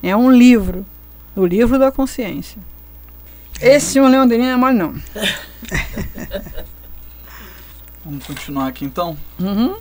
É 0.02 0.16
um 0.16 0.30
livro, 0.30 0.84
o 1.36 1.46
livro 1.46 1.78
da 1.78 1.92
consciência. 1.92 2.60
Esse 3.60 3.92
senhor 3.92 4.08
Leon 4.08 4.26
Denis 4.26 4.46
não 4.46 4.52
é 4.52 4.56
mais 4.56 4.76
não. 4.76 4.94
Vamos 8.04 8.26
continuar 8.26 8.66
aqui 8.68 8.84
então? 8.84 9.16
Uhum. 9.38 9.76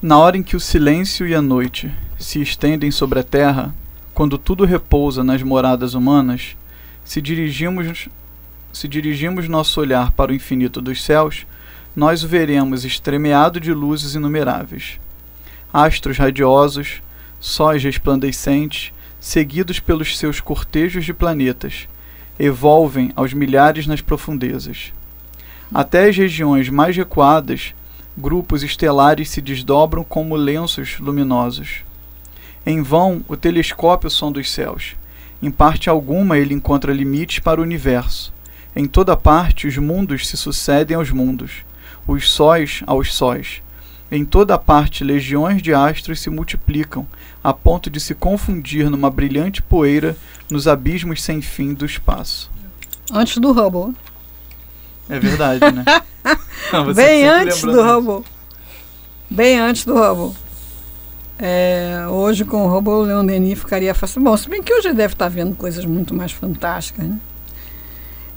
Na 0.00 0.18
hora 0.18 0.36
em 0.36 0.42
que 0.42 0.56
o 0.56 0.60
silêncio 0.60 1.26
e 1.26 1.34
a 1.34 1.42
noite 1.42 1.92
se 2.18 2.40
estendem 2.40 2.90
sobre 2.90 3.18
a 3.20 3.22
terra, 3.22 3.74
quando 4.14 4.38
tudo 4.38 4.64
repousa 4.64 5.22
nas 5.22 5.42
moradas 5.42 5.94
humanas, 5.94 6.56
se 7.04 7.20
dirigimos, 7.20 8.08
se 8.72 8.88
dirigimos 8.88 9.48
nosso 9.48 9.80
olhar 9.80 10.10
para 10.12 10.32
o 10.32 10.34
infinito 10.34 10.80
dos 10.80 11.04
céus, 11.04 11.46
nós 11.94 12.24
o 12.24 12.28
veremos 12.28 12.84
estremeado 12.84 13.60
de 13.60 13.72
luzes 13.72 14.14
inumeráveis. 14.14 14.98
Astros 15.72 16.16
radiosos, 16.16 17.02
sóis 17.38 17.82
resplandecentes, 17.82 18.92
seguidos 19.20 19.78
pelos 19.78 20.16
seus 20.18 20.40
cortejos 20.40 21.04
de 21.04 21.12
planetas, 21.12 21.86
evolvem 22.44 23.12
aos 23.14 23.32
milhares 23.32 23.86
nas 23.86 24.00
profundezas. 24.00 24.92
Até 25.72 26.08
as 26.08 26.16
regiões 26.16 26.68
mais 26.68 26.96
recuadas, 26.96 27.72
grupos 28.18 28.64
estelares 28.64 29.30
se 29.30 29.40
desdobram 29.40 30.02
como 30.02 30.34
lenços 30.34 30.98
luminosos. 30.98 31.84
Em 32.66 32.82
vão, 32.82 33.22
o 33.28 33.36
telescópio 33.36 34.10
sonda 34.10 34.40
os 34.40 34.50
céus. 34.50 34.96
Em 35.40 35.52
parte 35.52 35.88
alguma, 35.88 36.36
ele 36.36 36.52
encontra 36.52 36.92
limites 36.92 37.38
para 37.38 37.60
o 37.60 37.62
universo. 37.62 38.34
Em 38.74 38.86
toda 38.86 39.16
parte, 39.16 39.68
os 39.68 39.78
mundos 39.78 40.26
se 40.26 40.36
sucedem 40.36 40.96
aos 40.96 41.12
mundos, 41.12 41.64
os 42.08 42.28
sóis 42.28 42.82
aos 42.88 43.14
sóis. 43.14 43.62
Em 44.14 44.26
toda 44.26 44.58
parte, 44.58 45.02
legiões 45.02 45.62
de 45.62 45.72
astros 45.72 46.20
se 46.20 46.28
multiplicam, 46.28 47.06
a 47.42 47.54
ponto 47.54 47.88
de 47.88 47.98
se 47.98 48.14
confundir 48.14 48.90
numa 48.90 49.10
brilhante 49.10 49.62
poeira 49.62 50.14
nos 50.50 50.68
abismos 50.68 51.22
sem 51.22 51.40
fim 51.40 51.72
do 51.72 51.86
espaço. 51.86 52.50
Antes 53.10 53.38
do 53.38 53.50
Hubble. 53.52 53.96
É 55.08 55.18
verdade, 55.18 55.60
né? 55.72 55.82
Bem 56.94 57.26
antes 57.26 57.62
do 57.62 57.80
Hubble. 57.82 58.22
Bem 59.30 59.58
antes 59.58 59.86
do 59.86 59.94
Hubble. 59.94 60.36
É, 61.38 62.04
hoje 62.10 62.44
com 62.44 62.66
o 62.66 62.76
Hubble, 62.76 62.92
o 62.92 63.02
Leon 63.04 63.24
Denis 63.24 63.58
ficaria 63.58 63.94
fácil. 63.94 64.20
Bom, 64.20 64.36
se 64.36 64.46
bem 64.46 64.62
que 64.62 64.74
hoje 64.74 64.92
deve 64.92 65.14
estar 65.14 65.28
vendo 65.30 65.56
coisas 65.56 65.86
muito 65.86 66.14
mais 66.14 66.32
fantásticas, 66.32 67.06
né? 67.06 67.18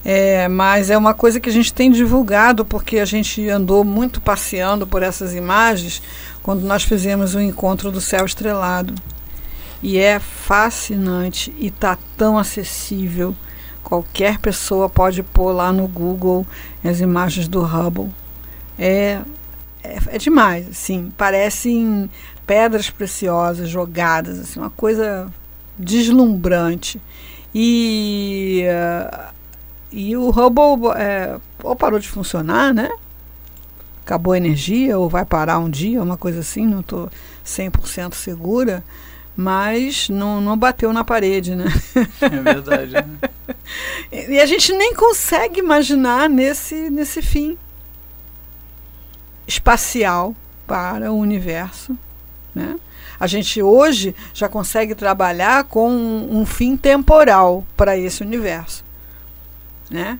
É, 0.07 0.47
mas 0.47 0.91
é 0.91 0.97
uma 0.97 1.15
coisa 1.15 1.39
que 1.39 1.49
a 1.49 1.51
gente 1.51 1.73
tem 1.73 1.89
divulgado 1.91 2.63
porque 2.63 2.99
a 2.99 3.05
gente 3.05 3.49
andou 3.49 3.83
muito 3.83 4.21
passeando 4.21 4.85
por 4.85 5.01
essas 5.01 5.33
imagens 5.33 5.99
quando 6.43 6.61
nós 6.61 6.83
fizemos 6.83 7.33
o 7.33 7.41
encontro 7.41 7.91
do 7.91 7.99
céu 7.99 8.23
estrelado. 8.23 8.93
E 9.81 9.97
é 9.97 10.19
fascinante 10.19 11.51
e 11.57 11.71
tá 11.71 11.97
tão 12.15 12.37
acessível. 12.37 13.35
Qualquer 13.83 14.37
pessoa 14.37 14.87
pode 14.87 15.23
pôr 15.23 15.51
lá 15.51 15.73
no 15.73 15.87
Google 15.87 16.45
as 16.83 17.01
imagens 17.01 17.47
do 17.47 17.63
Hubble. 17.63 18.13
É, 18.77 19.21
é, 19.83 19.97
é 20.07 20.17
demais, 20.19 20.69
assim, 20.69 21.11
parecem 21.17 22.09
pedras 22.45 22.91
preciosas 22.91 23.69
jogadas, 23.69 24.39
assim, 24.39 24.59
uma 24.59 24.69
coisa 24.69 25.33
deslumbrante. 25.79 27.01
E 27.53 28.65
uh, 28.67 29.34
e 29.95 30.17
o 30.17 30.29
Hubble 30.29 30.91
é, 30.97 31.39
ou 31.63 31.73
parou 31.73 31.97
de 31.97 32.09
funcionar, 32.09 32.73
né? 32.73 32.91
Acabou 34.03 34.33
a 34.33 34.37
energia, 34.37 34.99
ou 34.99 35.07
vai 35.07 35.23
parar 35.23 35.57
um 35.57 35.69
dia, 35.69 36.03
uma 36.03 36.17
coisa 36.17 36.41
assim, 36.41 36.67
não 36.67 36.81
estou 36.81 37.09
100% 37.45 38.13
segura, 38.13 38.83
mas 39.37 40.09
não, 40.09 40.41
não 40.41 40.57
bateu 40.57 40.91
na 40.91 41.05
parede, 41.05 41.55
né? 41.55 41.65
É 42.19 42.29
verdade. 42.29 42.91
Né? 42.91 43.17
e 44.27 44.37
a 44.37 44.45
gente 44.45 44.73
nem 44.73 44.93
consegue 44.93 45.61
imaginar 45.61 46.29
nesse, 46.29 46.89
nesse 46.89 47.21
fim 47.21 47.57
espacial 49.47 50.35
para 50.67 51.09
o 51.09 51.17
universo, 51.17 51.97
né? 52.53 52.77
A 53.17 53.27
gente 53.27 53.61
hoje 53.61 54.13
já 54.33 54.49
consegue 54.49 54.93
trabalhar 54.93 55.63
com 55.63 55.89
um, 55.89 56.41
um 56.41 56.45
fim 56.45 56.75
temporal 56.75 57.63
para 57.77 57.97
esse 57.97 58.21
universo 58.21 58.83
né? 59.89 60.19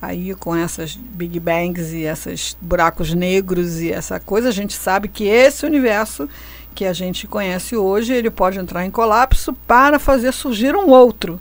Aí 0.00 0.34
com 0.34 0.54
essas 0.56 0.96
Big 0.96 1.38
Bangs 1.38 1.92
e 1.92 2.02
esses 2.02 2.56
buracos 2.60 3.14
negros 3.14 3.80
e 3.80 3.92
essa 3.92 4.18
coisa, 4.18 4.48
a 4.48 4.52
gente 4.52 4.74
sabe 4.74 5.06
que 5.08 5.24
esse 5.24 5.64
universo 5.64 6.28
que 6.74 6.84
a 6.84 6.92
gente 6.92 7.26
conhece 7.26 7.76
hoje, 7.76 8.12
ele 8.12 8.30
pode 8.30 8.58
entrar 8.58 8.84
em 8.84 8.90
colapso 8.90 9.52
para 9.66 9.98
fazer 9.98 10.32
surgir 10.32 10.74
um 10.74 10.88
outro. 10.88 11.40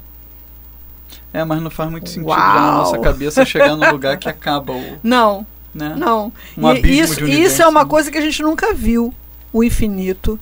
É, 1.34 1.44
mas 1.44 1.62
não 1.62 1.72
faz 1.72 1.90
muito 1.90 2.10
sentido 2.10 2.28
Uau. 2.28 2.38
na 2.38 2.72
nossa 2.78 3.00
cabeça 3.00 3.46
chegar 3.46 3.76
num 3.76 3.90
lugar 3.92 4.18
que 4.18 4.28
acaba 4.28 4.74
o. 4.74 5.00
Não. 5.02 5.46
Né? 5.74 5.96
Não. 5.98 6.34
Um 6.58 6.74
e 6.74 7.00
isso, 7.00 7.26
isso 7.26 7.62
é 7.62 7.68
uma 7.68 7.86
coisa 7.86 8.12
que 8.12 8.18
a 8.18 8.22
gente 8.22 8.44
nunca 8.44 8.74
viu. 8.74 9.14
O 9.54 9.64
infinito. 9.64 10.38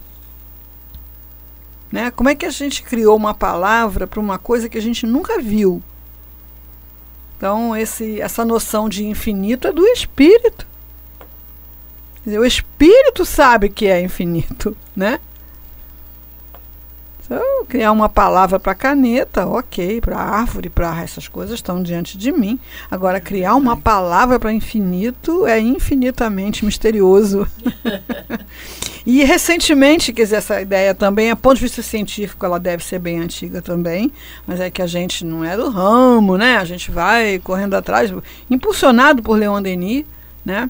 Né? 1.92 2.10
Como 2.12 2.30
é 2.30 2.36
que 2.36 2.46
a 2.46 2.50
gente 2.50 2.82
criou 2.82 3.16
uma 3.16 3.34
palavra 3.34 4.08
para 4.08 4.20
uma 4.20 4.40
coisa 4.40 4.68
que 4.68 4.78
a 4.78 4.82
gente 4.82 5.06
nunca 5.06 5.40
viu? 5.40 5.84
Então, 7.40 7.74
esse, 7.74 8.20
essa 8.20 8.44
noção 8.44 8.90
de 8.90 9.06
infinito 9.06 9.66
é 9.66 9.72
do 9.72 9.88
espírito. 9.88 10.68
O 12.28 12.44
espírito 12.44 13.26
sabe 13.26 13.70
que 13.70 13.88
é 13.88 14.02
infinito, 14.02 14.76
né? 14.94 15.22
Criar 17.68 17.92
uma 17.92 18.10
palavra 18.10 18.60
para 18.60 18.74
caneta, 18.74 19.46
ok, 19.46 20.02
para 20.02 20.18
árvore, 20.18 20.70
para 20.70 21.02
essas 21.02 21.28
coisas 21.28 21.56
estão 21.56 21.84
diante 21.84 22.18
de 22.18 22.32
mim. 22.32 22.60
Agora, 22.90 23.20
criar 23.20 23.56
uma 23.56 23.78
palavra 23.78 24.40
para 24.40 24.52
infinito 24.52 25.46
é 25.46 25.60
infinitamente 25.60 26.66
misterioso. 26.66 27.48
E 29.06 29.24
recentemente, 29.24 30.14
quer 30.14 30.24
dizer, 30.24 30.36
essa 30.36 30.62
ideia 30.62 30.94
também, 30.94 31.32
a 31.32 31.36
ponto 31.36 31.56
de 31.56 31.62
vista 31.62 31.82
científico, 31.82 32.46
ela 32.46 32.60
deve 32.60 32.84
ser 32.84 33.00
bem 33.00 33.20
antiga 33.20 33.60
também, 33.60 34.12
mas 34.46 34.60
é 34.60 34.70
que 34.70 34.84
a 34.84 34.88
gente 34.88 35.26
não 35.26 35.44
é 35.44 35.58
do 35.58 35.70
ramo, 35.70 36.38
né? 36.38 36.58
A 36.58 36.66
gente 36.66 36.92
vai 36.92 37.40
correndo 37.40 37.74
atrás, 37.74 38.14
impulsionado 38.52 39.24
por 39.24 39.36
Leon 39.36 39.64
Denis, 39.64 40.06
né? 40.46 40.70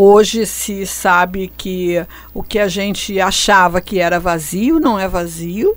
Hoje 0.00 0.46
se 0.46 0.86
sabe 0.86 1.48
que 1.56 2.06
o 2.32 2.40
que 2.40 2.60
a 2.60 2.68
gente 2.68 3.20
achava 3.20 3.80
que 3.80 3.98
era 3.98 4.20
vazio 4.20 4.78
não 4.78 4.96
é 4.96 5.08
vazio, 5.08 5.76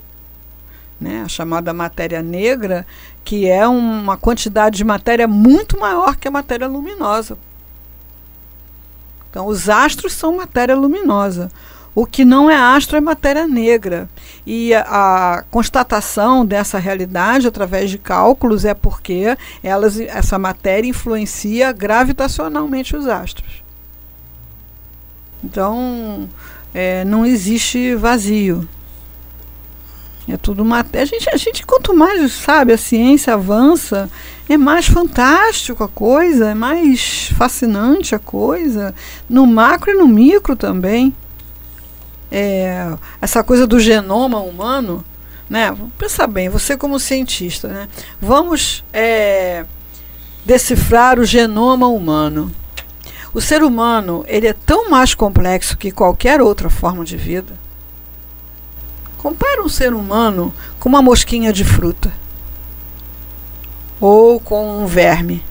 né? 0.99 1.23
a 1.25 1.27
chamada 1.27 1.73
matéria 1.73 2.21
negra, 2.21 2.85
que 3.23 3.49
é 3.49 3.67
uma 3.67 4.17
quantidade 4.17 4.77
de 4.77 4.83
matéria 4.83 5.27
muito 5.27 5.79
maior 5.79 6.15
que 6.15 6.27
a 6.27 6.31
matéria 6.31 6.67
luminosa. 6.67 7.35
Então, 9.27 9.47
os 9.47 9.67
astros 9.67 10.13
são 10.13 10.37
matéria 10.37 10.75
luminosa. 10.75 11.49
O 11.95 12.05
que 12.05 12.23
não 12.23 12.47
é 12.47 12.55
astro 12.55 12.97
é 12.97 13.01
matéria 13.01 13.47
negra. 13.47 14.07
E 14.45 14.71
a, 14.75 14.83
a, 15.39 15.43
constatação 15.49 16.45
dessa 16.45 16.77
realidade 16.77 17.47
através 17.47 17.89
de 17.89 17.97
cálculos 17.97 18.65
é 18.65 18.75
porque 18.75 19.35
elas, 19.63 19.99
essa 19.99 20.37
matéria 20.37 20.87
influencia 20.87 21.71
gravitacionalmente 21.71 22.95
os 22.95 23.07
astros. 23.07 23.60
Então, 25.43 26.29
é, 26.73 27.03
não 27.05 27.25
existe 27.25 27.95
vazio. 27.95 28.67
É 30.27 30.37
tudo 30.37 30.63
matéria. 30.63 31.03
A 31.03 31.05
gente, 31.05 31.29
a 31.29 31.37
gente, 31.37 31.65
quanto 31.65 31.93
mais 31.93 32.31
sabe, 32.31 32.71
a 32.71 32.77
ciência 32.77 33.33
avança, 33.33 34.09
é 34.47 34.57
mais 34.57 34.87
fantástico 34.87 35.83
a 35.83 35.89
coisa, 35.89 36.51
é 36.51 36.53
mais 36.53 37.31
fascinante 37.35 38.13
a 38.15 38.19
coisa, 38.19 38.93
no 39.29 39.45
macro 39.45 39.91
e 39.91 39.95
no 39.95 40.07
micro 40.07 40.55
também. 40.55 41.13
É, 42.31 42.93
essa 43.21 43.43
coisa 43.43 43.67
do 43.67 43.79
genoma 43.79 44.39
humano, 44.39 45.03
né? 45.49 45.75
Pensa 45.97 46.25
bem, 46.27 46.47
você 46.47 46.77
como 46.77 46.99
cientista, 46.99 47.67
né? 47.67 47.89
Vamos 48.21 48.85
é, 48.93 49.65
decifrar 50.45 51.19
o 51.19 51.25
genoma 51.25 51.87
humano. 51.87 52.51
O 53.33 53.39
ser 53.39 53.63
humano 53.63 54.25
ele 54.27 54.47
é 54.47 54.53
tão 54.53 54.89
mais 54.89 55.13
complexo 55.13 55.77
que 55.77 55.91
qualquer 55.91 56.41
outra 56.41 56.69
forma 56.69 57.05
de 57.05 57.15
vida. 57.15 57.53
Compara 59.17 59.61
um 59.61 59.69
ser 59.69 59.93
humano 59.93 60.53
com 60.79 60.89
uma 60.89 61.01
mosquinha 61.01 61.53
de 61.53 61.63
fruta, 61.63 62.11
ou 63.99 64.39
com 64.39 64.83
um 64.83 64.87
verme, 64.87 65.43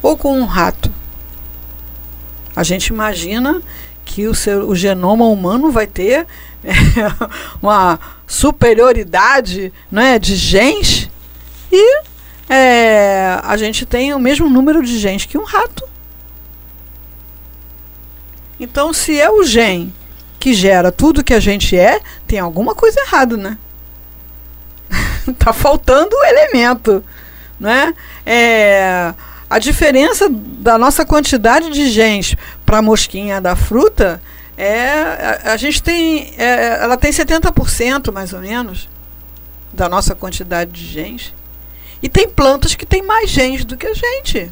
ou 0.00 0.16
com 0.16 0.38
um 0.38 0.46
rato. 0.46 0.90
A 2.54 2.62
gente 2.62 2.86
imagina 2.86 3.60
que 4.04 4.26
o, 4.26 4.32
o 4.66 4.74
genoma 4.74 5.26
humano 5.26 5.70
vai 5.70 5.86
ter 5.86 6.26
é, 6.64 6.72
uma 7.60 7.98
superioridade 8.26 9.72
é, 9.92 10.18
de 10.18 10.36
genes 10.36 11.10
e 11.70 12.02
é, 12.48 13.38
a 13.42 13.56
gente 13.56 13.84
tem 13.84 14.14
o 14.14 14.18
mesmo 14.18 14.48
número 14.48 14.82
de 14.82 14.98
genes 14.98 15.26
que 15.26 15.36
um 15.36 15.44
rato. 15.44 15.84
Então, 18.58 18.92
se 18.92 19.20
é 19.20 19.30
o 19.30 19.42
gene 19.44 19.94
que 20.38 20.54
gera 20.54 20.92
tudo 20.92 21.24
que 21.24 21.34
a 21.34 21.40
gente 21.40 21.76
é, 21.76 22.00
tem 22.26 22.38
alguma 22.38 22.74
coisa 22.74 23.00
errada, 23.00 23.36
né? 23.36 23.58
tá 25.38 25.52
faltando 25.52 26.14
o 26.14 26.24
elemento, 26.24 27.04
né? 27.58 27.94
É, 28.24 29.12
a 29.50 29.58
diferença 29.58 30.28
da 30.30 30.78
nossa 30.78 31.04
quantidade 31.04 31.70
de 31.70 31.88
genes 31.90 32.36
para 32.64 32.78
a 32.78 32.82
mosquinha 32.82 33.40
da 33.40 33.56
fruta 33.56 34.20
é 34.56 35.40
a, 35.44 35.52
a 35.52 35.56
gente 35.56 35.82
tem 35.82 36.34
é, 36.36 36.78
ela 36.82 36.96
tem 36.96 37.10
70% 37.10 38.12
mais 38.12 38.32
ou 38.32 38.40
menos 38.40 38.88
da 39.72 39.88
nossa 39.88 40.14
quantidade 40.14 40.72
de 40.72 40.86
genes. 40.86 41.32
E 42.02 42.08
tem 42.08 42.28
plantas 42.28 42.74
que 42.74 42.86
têm 42.86 43.02
mais 43.02 43.28
genes 43.30 43.64
do 43.64 43.76
que 43.76 43.86
a 43.86 43.94
gente. 43.94 44.50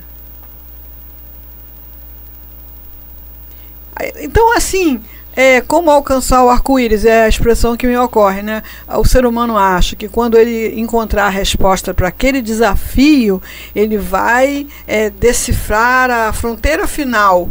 Então, 4.20 4.54
assim, 4.56 5.02
é, 5.34 5.60
como 5.60 5.90
alcançar 5.90 6.44
o 6.44 6.48
arco-íris 6.48 7.04
é 7.04 7.24
a 7.24 7.28
expressão 7.28 7.76
que 7.76 7.86
me 7.86 7.96
ocorre, 7.96 8.42
né? 8.42 8.62
O 8.88 9.04
ser 9.04 9.26
humano 9.26 9.56
acha 9.56 9.96
que 9.96 10.08
quando 10.08 10.38
ele 10.38 10.80
encontrar 10.80 11.26
a 11.26 11.30
resposta 11.30 11.92
para 11.92 12.08
aquele 12.08 12.40
desafio, 12.40 13.42
ele 13.74 13.98
vai 13.98 14.66
é, 14.86 15.10
decifrar 15.10 16.10
a 16.10 16.32
fronteira 16.32 16.86
final. 16.86 17.50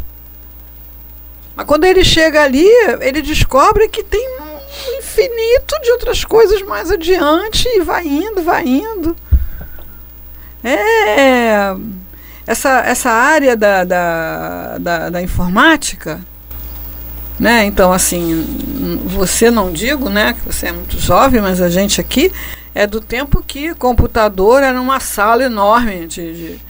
Mas 1.54 1.66
quando 1.66 1.84
ele 1.84 2.04
chega 2.04 2.42
ali, 2.42 2.68
ele 3.00 3.22
descobre 3.22 3.88
que 3.88 4.02
tem 4.02 4.28
um 4.40 4.98
infinito 4.98 5.80
de 5.82 5.90
outras 5.92 6.24
coisas 6.24 6.60
mais 6.62 6.90
adiante 6.90 7.66
e 7.68 7.80
vai 7.80 8.06
indo, 8.06 8.42
vai 8.42 8.66
indo. 8.66 9.16
É 10.62 11.74
essa, 12.46 12.80
essa 12.80 13.10
área 13.10 13.56
da, 13.56 13.84
da, 13.84 14.78
da, 14.78 15.10
da 15.10 15.22
informática 15.22 16.20
né? 17.38 17.64
Então, 17.64 17.92
assim, 17.92 18.44
você 19.04 19.50
não 19.50 19.72
digo, 19.72 20.08
né, 20.08 20.32
que 20.34 20.40
você 20.40 20.68
é 20.68 20.72
muito 20.72 20.98
jovem, 20.98 21.40
mas 21.40 21.60
a 21.60 21.68
gente 21.68 22.00
aqui 22.00 22.32
é 22.74 22.86
do 22.86 23.00
tempo 23.00 23.42
que 23.42 23.74
computador 23.74 24.62
era 24.62 24.80
uma 24.80 25.00
sala 25.00 25.44
enorme 25.44 26.06
de. 26.06 26.34
de 26.34 26.60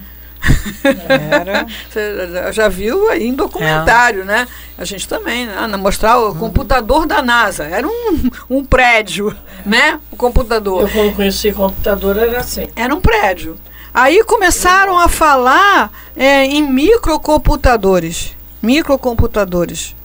era. 1.30 1.66
você 1.90 2.52
já 2.52 2.68
viu 2.68 3.10
aí 3.10 3.26
em 3.26 3.34
documentário, 3.34 4.22
é. 4.22 4.24
né? 4.24 4.48
A 4.78 4.84
gente 4.84 5.08
também, 5.08 5.46
né? 5.46 5.66
Mostrar 5.76 6.18
o 6.18 6.28
uhum. 6.28 6.38
computador 6.38 7.06
da 7.06 7.20
NASA. 7.22 7.64
Era 7.64 7.86
um, 7.88 8.30
um 8.48 8.64
prédio, 8.64 9.34
né? 9.64 9.98
O 10.10 10.16
computador. 10.16 10.82
Eu 10.82 10.88
quando 10.88 11.16
conheci 11.16 11.52
computador 11.52 12.16
era 12.16 12.38
assim. 12.38 12.68
Era 12.76 12.94
um 12.94 13.00
prédio. 13.00 13.58
Aí 13.92 14.22
começaram 14.24 14.98
a 14.98 15.08
falar 15.08 15.90
é, 16.14 16.44
em 16.44 16.62
microcomputadores. 16.62 18.36
Microcomputadores. 18.62 19.96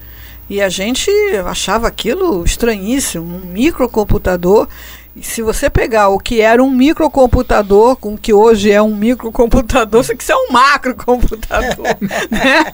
E 0.51 0.61
a 0.61 0.67
gente 0.67 1.09
achava 1.47 1.87
aquilo 1.87 2.43
estranhíssimo, 2.43 3.37
um 3.37 3.53
microcomputador. 3.53 4.67
E 5.15 5.23
se 5.23 5.41
você 5.41 5.69
pegar 5.69 6.09
o 6.09 6.19
que 6.19 6.41
era 6.41 6.61
um 6.61 6.69
microcomputador 6.69 7.95
com 7.95 8.15
o 8.15 8.17
que 8.17 8.33
hoje 8.33 8.69
é 8.69 8.81
um 8.81 8.93
microcomputador, 8.93 10.01
isso 10.01 10.11
aqui 10.11 10.29
é 10.29 10.35
um 10.35 10.51
macrocomputador. 10.51 11.85
né? 12.29 12.73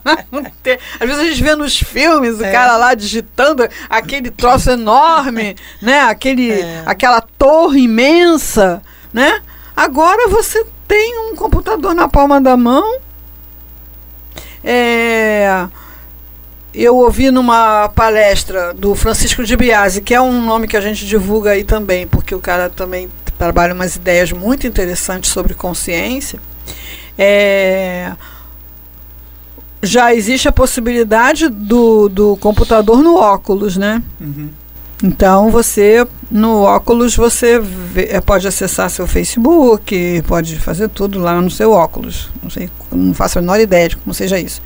Às 0.99 1.07
vezes 1.07 1.19
a 1.19 1.25
gente 1.25 1.43
vê 1.43 1.55
nos 1.55 1.77
filmes 1.77 2.39
o 2.39 2.45
é. 2.45 2.51
cara 2.51 2.77
lá 2.77 2.95
digitando 2.95 3.69
aquele 3.87 4.31
troço 4.31 4.71
enorme, 4.71 5.55
né? 5.79 5.99
Aquele, 5.99 6.53
é. 6.53 6.81
aquela 6.83 7.21
torre 7.21 7.81
imensa, 7.81 8.81
né? 9.13 9.39
Agora 9.75 10.27
você 10.29 10.65
tem 10.87 11.29
um 11.29 11.35
computador 11.35 11.93
na 11.93 12.07
palma 12.07 12.41
da 12.41 12.57
mão. 12.57 12.97
É, 14.63 15.67
eu 16.83 16.95
ouvi 16.95 17.31
numa 17.31 17.89
palestra 17.89 18.73
do 18.73 18.93
Francisco 18.93 19.43
de 19.43 19.57
Biasi, 19.57 20.01
que 20.01 20.13
é 20.13 20.21
um 20.21 20.45
nome 20.45 20.67
que 20.67 20.77
a 20.77 20.81
gente 20.81 21.05
divulga 21.05 21.51
aí 21.51 21.63
também, 21.63 22.05
porque 22.05 22.35
o 22.35 22.39
cara 22.39 22.69
também 22.69 23.09
trabalha 23.37 23.73
umas 23.73 23.95
ideias 23.95 24.31
muito 24.31 24.67
interessantes 24.67 25.31
sobre 25.31 25.53
consciência. 25.53 26.39
É, 27.17 28.13
já 29.81 30.13
existe 30.13 30.47
a 30.47 30.51
possibilidade 30.51 31.49
do, 31.49 32.09
do 32.09 32.37
computador 32.37 33.01
no 33.01 33.15
óculos, 33.15 33.75
né? 33.75 34.03
Uhum. 34.19 34.49
Então 35.03 35.51
você 35.51 36.07
no 36.29 36.63
óculos 36.63 37.15
você 37.15 37.59
vê, 37.59 38.09
é, 38.11 38.21
pode 38.21 38.47
acessar 38.47 38.89
seu 38.89 39.07
Facebook, 39.07 40.23
pode 40.27 40.59
fazer 40.59 40.89
tudo 40.89 41.19
lá 41.19 41.39
no 41.39 41.49
seu 41.49 41.71
óculos. 41.71 42.29
Não 42.41 42.49
sei, 42.49 42.69
não 42.91 43.13
faço 43.13 43.39
a 43.39 43.41
menor 43.41 43.59
ideia 43.59 43.89
de 43.89 43.97
como 43.97 44.13
seja 44.13 44.39
isso 44.39 44.61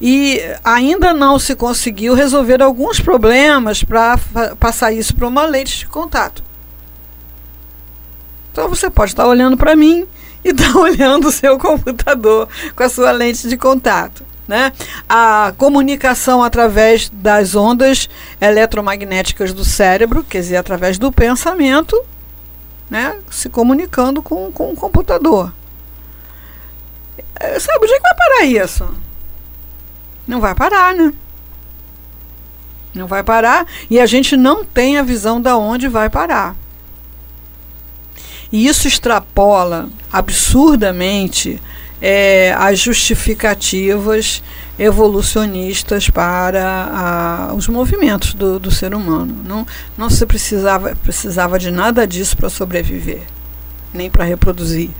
e 0.00 0.40
ainda 0.62 1.12
não 1.12 1.38
se 1.38 1.54
conseguiu 1.54 2.14
resolver 2.14 2.62
alguns 2.62 3.00
problemas 3.00 3.82
para 3.82 4.18
passar 4.58 4.92
isso 4.92 5.14
para 5.14 5.26
uma 5.26 5.46
lente 5.46 5.78
de 5.78 5.86
contato. 5.86 6.44
Então 8.52 8.68
você 8.68 8.88
pode 8.88 9.12
estar 9.12 9.26
olhando 9.26 9.56
para 9.56 9.76
mim 9.76 10.06
e 10.44 10.50
estar 10.50 10.72
tá 10.72 10.78
olhando 10.78 11.28
o 11.28 11.32
seu 11.32 11.58
computador 11.58 12.48
com 12.74 12.82
a 12.82 12.88
sua 12.88 13.10
lente 13.10 13.48
de 13.48 13.56
contato. 13.56 14.24
Né? 14.46 14.72
A 15.08 15.52
comunicação 15.58 16.42
através 16.42 17.08
das 17.08 17.56
ondas 17.56 18.08
eletromagnéticas 18.40 19.52
do 19.52 19.64
cérebro, 19.64 20.22
quer 20.22 20.38
dizer, 20.38 20.56
através 20.56 20.98
do 20.98 21.10
pensamento, 21.10 22.00
né? 22.88 23.18
se 23.28 23.48
comunicando 23.48 24.22
com, 24.22 24.52
com 24.52 24.70
o 24.70 24.76
computador. 24.76 25.52
É, 27.38 27.58
sabe, 27.58 27.84
onde 27.84 27.92
é 27.92 27.96
que 27.96 28.02
vai 28.02 28.14
parar 28.14 28.44
isso? 28.44 28.88
Não 30.26 30.40
vai 30.40 30.54
parar, 30.54 30.94
né? 30.94 31.12
Não 32.94 33.06
vai 33.06 33.22
parar 33.22 33.66
e 33.90 34.00
a 34.00 34.06
gente 34.06 34.36
não 34.36 34.64
tem 34.64 34.96
a 34.96 35.02
visão 35.02 35.40
da 35.40 35.56
onde 35.56 35.86
vai 35.86 36.08
parar. 36.08 36.56
E 38.50 38.66
isso 38.66 38.88
extrapola 38.88 39.88
absurdamente 40.10 41.60
é, 42.00 42.54
as 42.58 42.78
justificativas 42.78 44.42
evolucionistas 44.78 46.10
para 46.10 47.48
a, 47.50 47.54
os 47.54 47.66
movimentos 47.68 48.34
do, 48.34 48.58
do, 48.58 48.70
ser 48.70 48.94
humano. 48.94 49.42
Não, 49.44 49.66
não 49.96 50.10
se 50.10 50.24
precisava, 50.26 50.94
precisava 50.96 51.58
de 51.58 51.70
nada 51.70 52.06
disso 52.06 52.36
para 52.36 52.50
sobreviver, 52.50 53.22
nem 53.92 54.10
para 54.10 54.24
reproduzir. 54.24 54.90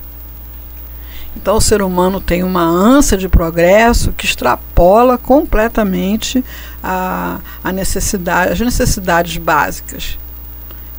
Então 1.36 1.56
o 1.56 1.60
ser 1.60 1.82
humano 1.82 2.20
tem 2.20 2.42
uma 2.42 2.62
ânsia 2.62 3.16
de 3.16 3.28
progresso 3.28 4.12
que 4.12 4.24
extrapola 4.24 5.18
completamente 5.18 6.42
a, 6.82 7.38
a 7.62 7.70
necessidade, 7.70 8.52
as 8.52 8.60
necessidades 8.60 9.36
básicas. 9.36 10.18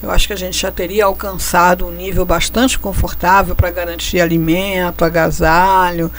Eu 0.01 0.11
acho 0.11 0.27
que 0.27 0.33
a 0.33 0.37
gente 0.37 0.57
já 0.57 0.71
teria 0.71 1.05
alcançado 1.05 1.87
um 1.87 1.91
nível 1.91 2.23
bastante 2.23 2.77
confortável 2.77 3.55
para 3.55 3.71
garantir 3.71 4.21
alimento, 4.21 5.03
agasalho, 5.03 6.11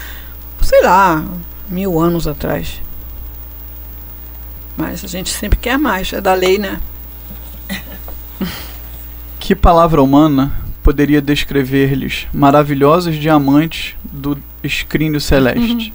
sei 0.61 0.83
lá, 0.83 1.25
mil 1.69 1.99
anos 2.01 2.27
atrás. 2.27 2.83
Mas 4.77 5.05
a 5.05 5.09
gente 5.09 5.31
sempre 5.31 5.59
quer 5.59 5.79
mais, 5.79 6.13
é 6.13 6.21
da 6.21 6.35
lei, 6.35 6.59
né? 6.59 6.81
Que 9.39 9.55
palavra 9.55 10.03
humana 10.03 10.68
poderia 10.89 11.21
descrever-lhes 11.21 12.27
maravilhosos 12.33 13.15
diamantes 13.17 13.95
do 14.03 14.39
escrínio 14.65 15.21
celeste? 15.21 15.91
Uhum. 15.91 15.93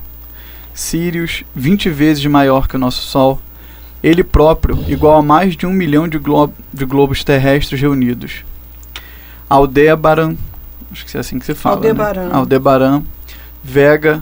Sírios, 0.71 1.43
vinte 1.56 1.89
vezes 1.89 2.23
maior 2.27 2.67
que 2.67 2.75
o 2.75 2.79
nosso 2.79 3.01
Sol, 3.01 3.41
ele 4.03 4.23
próprio 4.23 4.77
igual 4.88 5.17
a 5.17 5.23
mais 5.23 5.58
de 5.58 5.65
um 5.65 5.73
milhão 5.73 6.08
de, 6.08 6.19
de 6.71 6.86
globos 6.86 7.23
terrestres 7.23 7.82
reunidos. 7.82 8.45
Aldebaran, 9.49 10.36
acho 10.91 11.08
que 11.08 11.17
é 11.17 11.19
assim 11.21 11.39
que 11.39 11.45
se 11.47 11.56
fala. 11.56 11.77
Aldebaran. 11.77 12.27
Né? 12.27 12.36
Aldebaran, 12.36 13.03
Vega, 13.63 14.21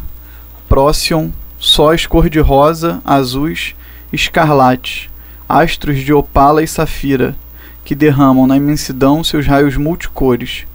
Prócion, 0.69 1.31
sóis 1.59 2.05
cor-de-rosa, 2.07 3.01
azuis, 3.03 3.75
escarlate, 4.13 5.11
astros 5.49 5.99
de 5.99 6.13
opala 6.13 6.63
e 6.63 6.67
safira, 6.67 7.35
que 7.83 7.95
derramam 7.95 8.47
na 8.47 8.57
imensidão 8.57 9.23
seus 9.23 9.45
raios 9.45 9.77
multicores. 9.77 10.65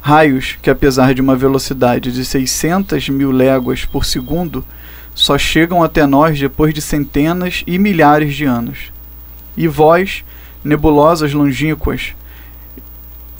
Raios 0.00 0.58
que, 0.62 0.70
apesar 0.70 1.14
de 1.14 1.20
uma 1.20 1.36
velocidade 1.36 2.12
de 2.12 2.24
600 2.24 3.08
mil 3.08 3.30
léguas 3.30 3.84
por 3.84 4.04
segundo, 4.04 4.64
só 5.14 5.36
chegam 5.36 5.82
até 5.82 6.06
nós 6.06 6.38
depois 6.38 6.72
de 6.72 6.80
centenas 6.80 7.62
e 7.66 7.78
milhares 7.78 8.34
de 8.34 8.44
anos. 8.44 8.92
E 9.56 9.68
vós, 9.68 10.24
nebulosas 10.64 11.32
longínquas, 11.32 12.14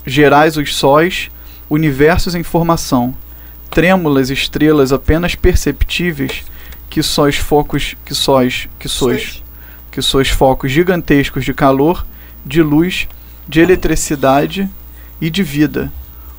gerais 0.04 0.56
os 0.56 0.74
sóis, 0.74 1.30
universos 1.68 2.34
em 2.34 2.42
formação, 2.42 3.14
trêmulas 3.70 4.30
estrelas 4.30 4.92
apenas 4.92 5.34
perceptíveis, 5.34 6.44
que 6.90 7.02
sois 7.02 7.36
focos, 7.36 7.94
que 8.04 8.14
sois, 8.14 8.68
que 8.78 8.88
sois, 8.88 9.42
que 9.90 10.02
sois 10.02 10.28
focos 10.28 10.72
gigantescos 10.72 11.44
de 11.44 11.54
calor, 11.54 12.04
de 12.44 12.62
luz, 12.62 13.08
de 13.48 13.60
eletricidade 13.60 14.68
e 15.20 15.28
de 15.28 15.42
vida, 15.42 15.92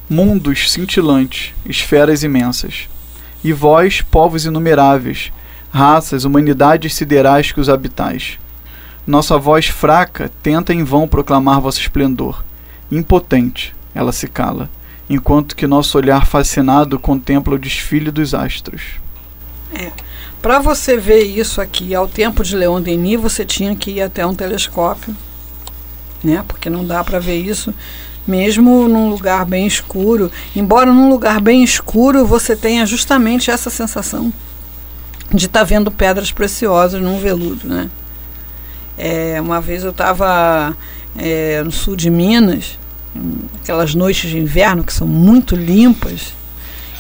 mundos 0.10 0.72
cintilantes, 0.72 1.54
esferas 1.66 2.24
imensas. 2.24 2.90
E 3.44 3.54
vós, 3.54 4.02
povos 4.02 4.46
inumeráveis, 4.46 5.32
raças, 5.72 6.26
humanidades 6.26 6.94
siderais 6.94 7.52
que 7.52 7.60
os 7.60 7.70
habitais. 7.70 8.38
Nossa 9.06 9.38
voz 9.38 9.68
fraca 9.68 10.30
tenta 10.44 10.74
em 10.74 10.84
vão 10.84 11.08
proclamar 11.08 11.62
vosso 11.62 11.80
esplendor. 11.80 12.44
Impotente, 12.92 13.74
ela 13.96 14.12
se 14.12 14.28
cala, 14.28 14.70
enquanto 15.10 15.56
que 15.56 15.66
nosso 15.66 15.98
olhar 15.98 16.26
fascinado 16.26 17.00
contempla 17.00 17.56
o 17.56 17.60
desfile 17.60 18.12
dos 18.12 18.34
astros. 18.34 18.82
É. 19.74 19.92
Para 20.42 20.60
você 20.60 20.98
ver 20.98 21.24
isso 21.24 21.62
aqui 21.62 21.94
ao 21.96 22.08
tempo 22.08 22.44
de 22.44 22.56
Leon 22.56 22.82
Denis, 22.82 23.20
você 23.20 23.46
tinha 23.46 23.76
que 23.76 23.92
ir 23.92 24.02
até 24.02 24.26
um 24.26 24.36
telescópio, 24.36 25.16
né? 26.24 26.44
Porque 26.48 26.70
não 26.70 26.86
dá 26.86 27.04
para 27.04 27.20
ver 27.20 27.40
isso 27.40 27.74
mesmo 28.28 28.88
num 28.88 29.10
lugar 29.10 29.46
bem 29.46 29.66
escuro. 29.66 30.32
Embora 30.56 30.94
num 30.94 31.10
lugar 31.10 31.42
bem 31.42 31.64
escuro 31.64 32.26
você 32.26 32.56
tenha 32.56 32.86
justamente 32.86 33.50
essa 33.50 33.70
sensação 33.70 34.32
de 35.34 35.46
estar 35.46 35.60
tá 35.60 35.66
vendo 35.66 35.90
pedras 35.90 36.32
preciosas 36.32 37.02
num 37.02 37.20
veludo, 37.20 37.68
né? 37.68 37.90
É, 38.98 39.40
uma 39.42 39.62
vez 39.62 39.84
eu 39.84 39.92
estava 39.92 40.76
é, 41.18 41.64
no 41.64 41.72
sul 41.72 41.96
de 41.96 42.10
Minas, 42.10 42.78
aquelas 43.62 43.96
noites 43.96 44.30
de 44.30 44.38
inverno 44.38 44.84
que 44.84 44.94
são 44.94 45.08
muito 45.08 45.56
limpas 45.56 46.34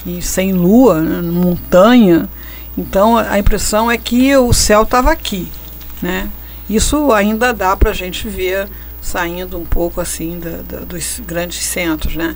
e 0.06 0.22
sem 0.22 0.54
lua, 0.54 1.02
né, 1.02 1.22
montanha. 1.22 2.28
Então 2.78 3.18
a 3.18 3.38
impressão 3.38 3.92
é 3.92 3.98
que 3.98 4.36
o 4.36 4.54
céu 4.54 4.84
estava 4.84 5.12
aqui, 5.12 5.52
né? 6.02 6.30
Isso 6.70 7.12
ainda 7.12 7.54
dá 7.54 7.76
para 7.76 7.90
a 7.90 7.94
gente 7.94 8.30
ver 8.30 8.68
saindo 9.02 9.58
um 9.58 9.66
pouco 9.66 10.00
assim 10.00 10.40
da, 10.40 10.62
da, 10.62 10.86
dos 10.86 11.20
grandes 11.26 11.64
centros, 11.64 12.16
né? 12.16 12.36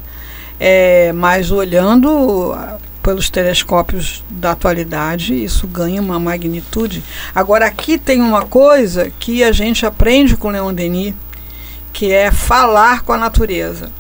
É, 0.60 1.14
mas 1.14 1.52
olhando 1.52 2.54
ah, 2.54 2.78
pelos 3.04 3.30
telescópios 3.30 4.24
da 4.30 4.52
atualidade, 4.52 5.36
isso 5.44 5.68
ganha 5.68 6.02
uma 6.02 6.20
magnitude. 6.20 7.04
Agora 7.36 7.68
aqui 7.68 8.00
tem 8.00 8.20
uma 8.20 8.46
coisa 8.46 9.12
que 9.20 9.44
a 9.44 9.52
gente 9.52 9.86
aprende 9.86 10.36
com 10.36 10.50
Leon 10.50 10.74
Denis, 10.74 11.14
que 11.94 12.12
é 12.12 12.32
falar 12.32 13.04
com 13.04 13.14
a 13.14 13.18
natureza. 13.18 13.92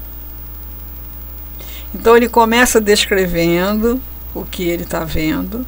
Então 1.93 2.17
ele 2.17 2.28
começa 2.28 2.82
descrevendo 2.82 4.01
o 4.34 4.43
que 4.43 4.63
ele 4.63 4.84
está 4.84 5.06
vendo, 5.06 5.65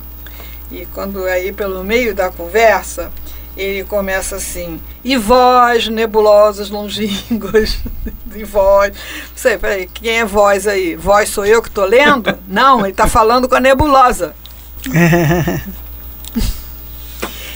e 0.70 0.86
quando 0.88 1.24
aí 1.24 1.54
pelo 1.54 1.84
meio 1.84 2.14
da 2.14 2.30
conversa 2.30 3.12
ele 3.58 3.84
começa 3.84 4.36
assim, 4.36 4.80
e 5.04 5.18
voz, 5.18 5.88
nebulosas, 5.88 6.70
longínquas, 6.70 7.80
e 8.36 8.44
voz. 8.44 8.94
Não 8.94 9.36
sei, 9.36 9.58
peraí, 9.58 9.90
quem 9.94 10.20
é 10.20 10.26
voz 10.26 10.68
aí? 10.68 10.96
Voz 10.96 11.30
sou 11.30 11.46
eu 11.46 11.62
que 11.62 11.70
estou 11.70 11.86
lendo? 11.86 12.38
Não, 12.48 12.82
ele 12.82 12.92
está 12.92 13.08
falando 13.08 13.50
com 13.50 13.56
a 13.56 13.60
nebulosa. 13.60 14.36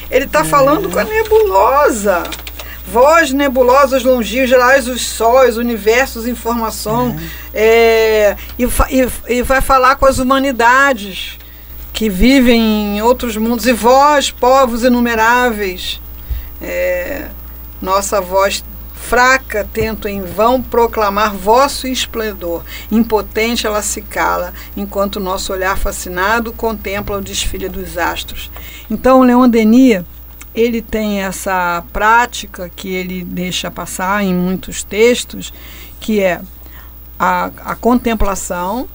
ele 0.10 0.26
está 0.26 0.44
falando 0.44 0.90
com 0.90 1.00
a 1.00 1.04
nebulosa. 1.04 2.24
Voz, 2.88 3.32
nebulosas, 3.32 4.04
longínquas, 4.04 4.50
gerais, 4.50 4.88
os 4.88 5.08
sóis, 5.08 5.56
universos, 5.56 6.28
informação. 6.28 7.16
É, 7.54 8.36
e, 8.58 8.66
e, 8.66 9.38
e 9.38 9.42
vai 9.44 9.62
falar 9.62 9.96
com 9.96 10.06
as 10.06 10.18
humanidades 10.18 11.40
que 12.02 12.10
vivem 12.10 12.98
em 12.98 13.02
outros 13.04 13.38
mundos, 13.38 13.68
e 13.68 13.74
vós, 13.74 14.32
povos 14.32 14.84
inumeráveis, 14.84 16.02
é, 16.60 17.28
nossa 17.80 18.20
voz 18.20 18.64
fraca 18.96 19.70
tento 19.72 20.08
em 20.08 20.24
vão 20.24 20.64
proclamar 20.64 21.36
vosso 21.36 21.86
esplendor. 21.86 22.64
Impotente 22.92 23.68
ela 23.68 23.84
se 23.84 24.02
cala, 24.02 24.52
enquanto 24.76 25.20
nosso 25.20 25.54
olhar 25.54 25.78
fascinado 25.78 26.52
contempla 26.52 27.20
o 27.20 27.22
desfile 27.22 27.70
dos 27.70 28.00
astros. 28.00 28.50
Então, 28.90 29.22
Leon 29.22 29.48
Denis, 29.48 30.04
ele 30.56 30.82
tem 30.82 31.22
essa 31.22 31.84
prática 31.94 32.68
que 32.76 32.92
ele 32.92 33.24
deixa 33.24 33.70
passar 33.70 34.24
em 34.24 34.34
muitos 34.34 34.82
textos, 34.82 35.54
que 36.00 36.20
é 36.20 36.42
a, 37.20 37.52
a 37.64 37.76
contemplação, 37.76 38.90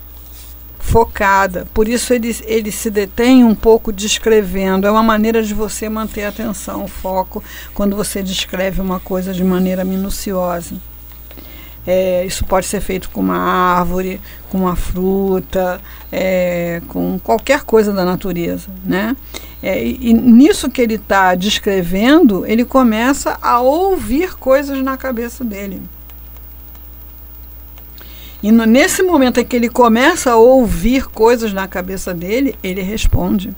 focada. 0.86 1.66
Por 1.74 1.88
isso 1.88 2.14
ele, 2.14 2.34
ele 2.44 2.70
se 2.70 2.90
detém 2.90 3.44
um 3.44 3.54
pouco 3.54 3.92
descrevendo. 3.92 4.86
É 4.86 4.90
uma 4.90 5.02
maneira 5.02 5.42
de 5.42 5.52
você 5.52 5.88
manter 5.88 6.24
a 6.24 6.28
atenção, 6.28 6.84
o 6.84 6.88
foco, 6.88 7.42
quando 7.74 7.96
você 7.96 8.22
descreve 8.22 8.80
uma 8.80 9.00
coisa 9.00 9.32
de 9.32 9.42
maneira 9.42 9.84
minuciosa. 9.84 10.76
É, 11.84 12.24
isso 12.24 12.44
pode 12.44 12.66
ser 12.66 12.80
feito 12.80 13.10
com 13.10 13.20
uma 13.20 13.36
árvore, 13.36 14.20
com 14.48 14.58
uma 14.58 14.74
fruta, 14.74 15.80
é, 16.10 16.80
com 16.88 17.18
qualquer 17.18 17.62
coisa 17.62 17.92
da 17.92 18.04
natureza, 18.04 18.68
né? 18.84 19.16
É, 19.62 19.84
e, 19.84 20.10
e 20.10 20.14
nisso 20.14 20.68
que 20.70 20.82
ele 20.82 20.94
está 20.94 21.34
descrevendo, 21.34 22.44
ele 22.46 22.64
começa 22.64 23.38
a 23.40 23.60
ouvir 23.60 24.34
coisas 24.34 24.82
na 24.82 24.96
cabeça 24.96 25.44
dele. 25.44 25.80
E 28.42 28.52
no, 28.52 28.64
nesse 28.64 29.02
momento 29.02 29.40
em 29.40 29.44
que 29.44 29.56
ele 29.56 29.68
começa 29.68 30.32
a 30.32 30.36
ouvir 30.36 31.06
coisas 31.06 31.52
na 31.52 31.66
cabeça 31.66 32.12
dele, 32.12 32.54
ele 32.62 32.82
responde. 32.82 33.54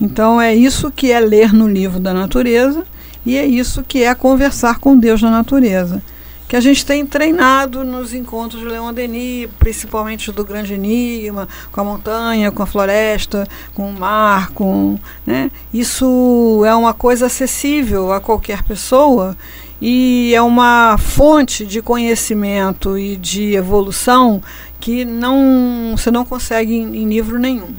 Então 0.00 0.40
é 0.40 0.54
isso 0.54 0.90
que 0.90 1.10
é 1.10 1.18
ler 1.18 1.52
no 1.52 1.66
livro 1.68 1.98
da 1.98 2.12
natureza 2.12 2.84
e 3.24 3.36
é 3.36 3.44
isso 3.44 3.82
que 3.82 4.04
é 4.04 4.14
conversar 4.14 4.78
com 4.78 4.96
Deus 4.96 5.22
na 5.22 5.30
natureza. 5.30 6.02
Que 6.48 6.54
a 6.54 6.60
gente 6.60 6.86
tem 6.86 7.04
treinado 7.04 7.82
nos 7.82 8.14
encontros 8.14 8.62
de 8.62 8.68
Leon 8.68 8.92
Denis, 8.92 9.48
principalmente 9.58 10.30
do 10.30 10.44
grande 10.44 10.74
enigma, 10.74 11.48
com 11.72 11.80
a 11.80 11.84
montanha, 11.84 12.52
com 12.52 12.62
a 12.62 12.66
floresta, 12.66 13.48
com 13.74 13.90
o 13.90 13.92
mar, 13.92 14.52
com, 14.52 14.96
né? 15.26 15.50
Isso 15.74 16.62
é 16.64 16.72
uma 16.72 16.94
coisa 16.94 17.26
acessível 17.26 18.12
a 18.12 18.20
qualquer 18.20 18.62
pessoa 18.62 19.36
e 19.80 20.32
é 20.34 20.40
uma 20.40 20.96
fonte 20.98 21.66
de 21.66 21.82
conhecimento 21.82 22.96
e 22.96 23.16
de 23.16 23.54
evolução 23.54 24.42
que 24.80 25.04
não 25.04 25.94
você 25.96 26.10
não 26.10 26.24
consegue 26.24 26.74
em, 26.74 26.96
em 26.96 27.08
livro 27.08 27.38
nenhum. 27.38 27.74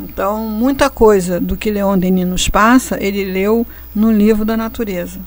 Então, 0.00 0.48
muita 0.48 0.88
coisa 0.88 1.40
do 1.40 1.56
que 1.56 1.70
Leon 1.70 1.98
Denis 1.98 2.26
nos 2.26 2.48
passa, 2.48 3.02
ele 3.02 3.24
leu 3.24 3.66
no 3.94 4.12
livro 4.12 4.44
da 4.44 4.56
natureza. 4.56 5.18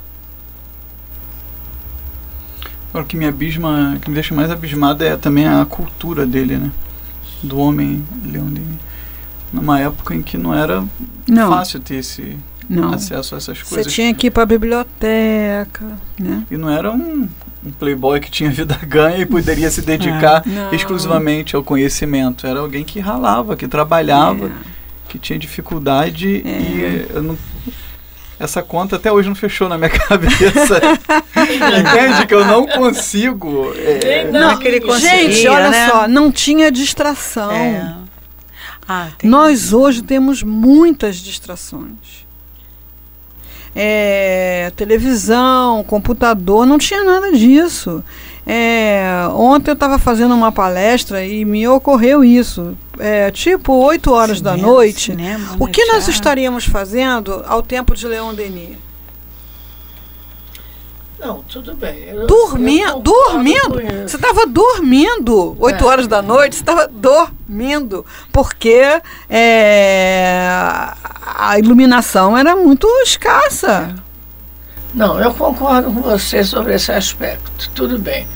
O 2.94 3.04
que 3.04 3.18
me 3.18 3.26
abisma, 3.26 3.98
que 4.02 4.10
me 4.10 4.14
deixa 4.14 4.34
mais 4.34 4.50
abismado 4.50 5.04
é 5.04 5.18
também 5.18 5.48
a 5.48 5.66
cultura 5.66 6.26
dele, 6.26 6.58
né? 6.58 6.72
Do 7.44 7.58
homem 7.58 8.04
Leon 8.24 8.48
Denis. 8.48 8.80
Numa 9.52 9.80
época 9.80 10.16
em 10.16 10.22
que 10.22 10.38
não 10.38 10.54
era 10.54 10.86
Não, 11.28 11.50
fácil 11.50 11.80
ter 11.82 11.96
esse 11.96 12.38
não. 12.80 12.94
acesso 12.94 13.36
a 13.36 13.38
essas 13.38 13.60
Você 13.60 13.76
coisas. 13.76 13.94
tinha 13.94 14.14
que 14.14 14.28
ir 14.28 14.32
para 14.32 14.44
a 14.44 14.46
biblioteca, 14.46 15.86
né? 16.20 16.44
E 16.50 16.58
não 16.58 16.70
era 16.70 16.92
um, 16.92 17.28
um 17.66 17.72
playboy 17.72 18.20
que 18.20 18.30
tinha 18.32 18.50
vida 18.50 18.78
ganha 18.88 19.18
e 19.18 19.26
poderia 19.26 19.70
se 19.70 19.82
dedicar 19.82 20.44
Não. 20.48 20.74
exclusivamente 20.74 21.56
ao 21.56 21.64
conhecimento. 21.64 22.46
Era 22.48 22.60
alguém 22.60 22.84
que 22.84 23.00
ralava, 23.00 23.56
que 23.56 23.68
trabalhava, 23.68 24.46
É. 24.48 24.52
que 25.10 25.20
tinha 25.20 25.38
dificuldade 25.38 26.42
É. 26.46 26.50
e 26.50 27.06
eu 27.14 27.24
não- 27.24 27.38
essa 28.40 28.64
conta 28.64 28.96
até 28.96 29.12
hoje 29.12 29.28
não 29.30 29.36
fechou 29.36 29.70
na 29.70 29.78
minha 29.78 29.90
cabeça. 29.94 30.82
Entende 31.80 32.26
que 32.26 32.34
eu 32.34 32.44
não 32.44 32.66
consigo. 32.66 33.72
Nem 34.04 34.32
Não, 34.32 34.52
é 34.52 34.58
que 34.58 34.68
ele 34.68 35.00
Gente, 35.00 35.48
olha 35.48 35.70
né? 35.70 35.88
só, 35.90 36.08
não 36.08 36.32
tinha 36.32 36.72
distração. 36.72 37.52
É. 37.52 37.94
Ah, 38.88 39.10
Nós 39.24 39.74
hoje 39.74 40.02
temos 40.02 40.42
muitas 40.42 41.18
distrações. 41.18 42.26
É, 43.76 44.72
televisão, 44.76 45.84
computador, 45.86 46.66
não 46.66 46.78
tinha 46.78 47.04
nada 47.04 47.32
disso. 47.32 48.04
É, 48.46 49.04
ontem 49.34 49.72
eu 49.72 49.76
estava 49.76 49.98
fazendo 50.00 50.34
uma 50.34 50.52
palestra 50.52 51.24
e 51.26 51.46
me 51.46 51.68
ocorreu 51.68 52.24
isso. 52.24 52.78
É, 53.00 53.32
tipo, 53.32 53.74
8 53.74 54.12
horas 54.12 54.42
da 54.42 54.52
Cinema, 54.52 54.72
noite. 54.74 55.12
cinema, 55.12 55.56
O 55.60 55.66
né, 55.68 55.72
que 55.72 55.86
nós 55.86 56.08
estaríamos 56.08 56.66
fazendo 56.66 57.44
ao 57.48 57.62
tempo 57.62 57.96
de 57.96 58.08
Leon 58.08 58.34
Denis? 58.34 58.78
Não, 61.24 61.44
tudo 61.44 61.76
bem. 61.76 62.06
Eu- 62.10 62.26
Dormindo, 62.26 62.88
eu 62.90 63.00
dormindo. 63.00 64.08
Você 64.08 64.16
estava 64.16 64.48
dormindo, 64.48 65.56
8 65.60 65.84
É. 65.84 65.88
horas 65.88 66.08
da 66.08 66.20
noite, 66.22 66.56
você 66.56 66.62
estava 66.64 66.88
dormindo, 66.88 68.04
porque 68.32 69.00
é, 69.30 70.40
a 71.38 71.60
iluminação 71.60 72.36
era 72.36 72.56
muito 72.56 72.88
escassa. 73.04 73.94
Não, 74.94 75.20
eu 75.22 75.32
concordo 75.34 75.92
com 75.92 76.02
você 76.02 76.44
sobre 76.44 76.74
esse 76.74 76.92
aspecto. 76.92 77.70
Tudo 77.76 78.00
bem. 78.00 78.28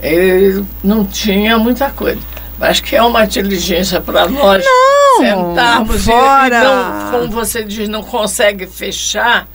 Ele 0.00 0.64
não 0.84 1.04
tinha 1.04 1.58
muita 1.58 1.90
coisa. 1.90 2.20
Mas 2.58 2.78
que 2.80 2.94
é 2.94 3.02
uma 3.02 3.24
inteligência 3.24 4.00
para 4.00 4.28
nós 4.28 4.64
sentarmos 5.18 6.02
e- 6.02 6.10
fora. 6.10 6.56
e 6.56 6.64
não, 6.64 7.10
como 7.10 7.28
você 7.30 7.64
diz, 7.64 7.88
não 7.88 8.02
consegue 8.02 8.66
fechar, 8.66 9.48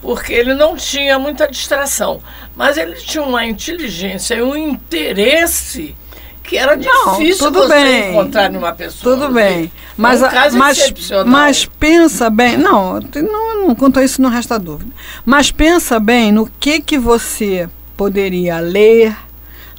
porque 0.00 0.32
ele 0.32 0.54
não 0.54 0.76
tinha 0.76 1.18
muita 1.18 1.46
distração. 1.48 2.20
Mas 2.56 2.76
ele 2.76 2.94
tinha 2.96 3.22
uma 3.22 3.44
inteligência 3.44 4.34
e 4.34 4.42
um 4.42 4.56
interesse 4.56 5.94
que 6.42 6.56
era 6.56 6.74
Não, 6.76 7.18
difícil 7.18 7.50
você 7.52 7.74
bem. 7.74 8.10
encontrar 8.10 8.50
numa 8.50 8.72
pessoa. 8.72 9.14
Tudo 9.14 9.32
bem. 9.32 9.70
Mas, 9.96 10.22
É 10.22 10.26
um 10.54 10.58
mas, 10.58 10.78
mas 11.26 11.64
pensa 11.64 12.30
bem. 12.30 12.56
Não, 12.56 12.98
não, 13.00 13.66
não 13.68 13.74
quanto 13.74 14.00
a 14.00 14.04
isso 14.04 14.20
não 14.22 14.30
resta 14.30 14.58
dúvida. 14.58 14.90
Mas 15.24 15.50
pensa 15.50 16.00
bem 16.00 16.32
no 16.32 16.50
que, 16.58 16.80
que 16.80 16.98
você 16.98 17.68
poderia 17.96 18.58
ler, 18.58 19.14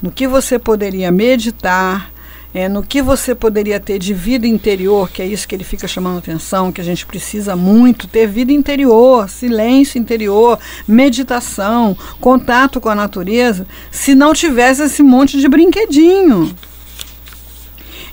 no 0.01 0.11
que 0.11 0.27
você 0.27 0.59
poderia 0.59 1.11
meditar, 1.11 2.10
é, 2.53 2.67
no 2.67 2.83
que 2.83 3.01
você 3.01 3.33
poderia 3.33 3.79
ter 3.79 3.97
de 3.97 4.13
vida 4.13 4.45
interior, 4.45 5.09
que 5.09 5.21
é 5.21 5.25
isso 5.25 5.47
que 5.47 5.55
ele 5.55 5.63
fica 5.63 5.87
chamando 5.87 6.19
atenção, 6.19 6.71
que 6.71 6.81
a 6.81 6.83
gente 6.83 7.05
precisa 7.05 7.55
muito, 7.55 8.07
ter 8.07 8.27
vida 8.27 8.51
interior, 8.51 9.29
silêncio 9.29 9.97
interior, 9.97 10.59
meditação, 10.87 11.97
contato 12.19 12.81
com 12.81 12.89
a 12.89 12.95
natureza, 12.95 13.65
se 13.89 14.13
não 14.13 14.33
tivesse 14.33 14.83
esse 14.83 15.01
monte 15.01 15.39
de 15.39 15.47
brinquedinho. 15.47 16.53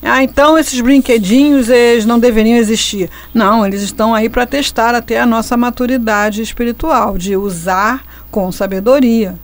Ah, 0.01 0.23
então 0.23 0.57
esses 0.57 0.81
brinquedinhos 0.81 1.69
eles 1.69 2.07
não 2.07 2.21
deveriam 2.21 2.57
existir. 2.57 3.11
Não, 3.35 3.67
eles 3.67 3.83
estão 3.83 4.15
aí 4.15 4.29
para 4.29 4.47
testar 4.47 4.95
até 4.95 5.21
a 5.21 5.27
nossa 5.27 5.57
maturidade 5.57 6.41
espiritual, 6.41 7.19
de 7.19 7.37
usar 7.37 8.05
com 8.31 8.53
sabedoria, 8.53 9.35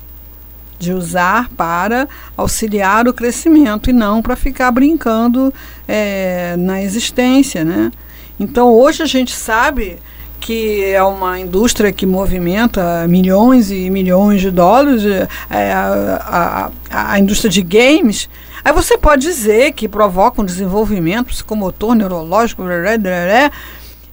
de 0.79 0.93
usar 0.93 1.49
para 1.57 2.09
auxiliar 2.37 3.07
o 3.09 3.15
crescimento 3.15 3.91
e 3.91 3.93
não 3.93 4.21
para 4.21 4.37
ficar 4.37 4.71
brincando 4.71 5.53
eh, 5.87 6.55
na 6.59 6.83
existência, 6.83 7.65
né? 7.65 7.91
Então 8.39 8.73
hoje 8.73 9.03
a 9.03 9.07
gente 9.07 9.33
sabe 9.33 9.99
que 10.41 10.85
é 10.85 11.03
uma 11.03 11.39
indústria 11.39 11.91
que 11.91 12.05
movimenta 12.05 13.07
milhões 13.09 13.71
e 13.71 13.89
milhões 13.89 14.41
de 14.41 14.51
dólares, 14.51 15.03
eh, 15.05 15.73
a, 15.73 16.71
a, 16.91 17.13
a 17.13 17.19
indústria 17.19 17.51
de 17.51 17.63
games. 17.63 18.29
Aí 18.65 18.73
você 18.73 18.99
pode 18.99 19.23
dizer 19.23 19.73
que 19.73 19.89
provoca 19.89 20.43
um 20.43 20.45
desenvolvimento 20.45 21.27
psicomotor, 21.27 21.95
neurológico, 21.95 22.63
blá, 22.63 22.81
blá, 22.81 22.99
blá, 22.99 23.51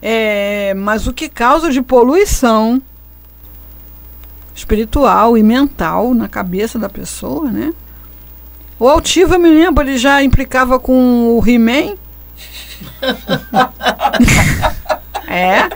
é, 0.02 0.74
mas 0.74 1.06
o 1.06 1.14
que 1.14 1.30
causa 1.30 1.70
de 1.70 1.82
poluição 1.82 2.82
espiritual 4.62 5.38
e 5.38 5.44
mental 5.44 6.14
na 6.14 6.28
cabeça 6.28 6.80
da 6.80 6.88
pessoa, 6.88 7.50
né? 7.50 7.74
O 8.80 8.88
Altiva, 8.88 9.36
eu 9.36 9.40
me 9.40 9.50
lembro, 9.50 9.84
ele 9.84 9.98
já 9.98 10.24
implicava 10.24 10.80
com 10.80 11.38
o 11.38 11.44
He-Man. 11.48 11.96
é. 15.28 15.70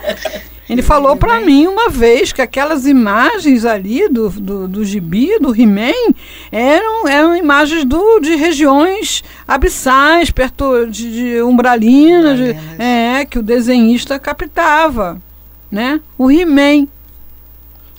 Ele 0.68 0.82
falou 0.82 1.16
para 1.16 1.40
mim 1.40 1.68
uma 1.68 1.88
vez 1.88 2.32
que 2.32 2.42
aquelas 2.42 2.86
imagens 2.86 3.64
ali 3.64 4.08
do, 4.08 4.28
do, 4.30 4.66
do 4.66 4.84
gibi, 4.84 5.38
do 5.38 5.54
He-Man, 5.54 5.92
eram, 6.50 7.06
eram 7.06 7.36
imagens 7.36 7.84
do, 7.84 8.18
de 8.18 8.34
regiões 8.34 9.22
abissais, 9.46 10.32
perto 10.32 10.86
de, 10.86 11.12
de 11.12 11.42
umbralinas, 11.42 12.36
de- 12.36 12.56
é, 12.82 13.24
que 13.24 13.38
o 13.38 13.42
desenhista 13.42 14.18
captava, 14.18 15.20
né? 15.70 16.00
O 16.18 16.28
He-Man. 16.30 16.88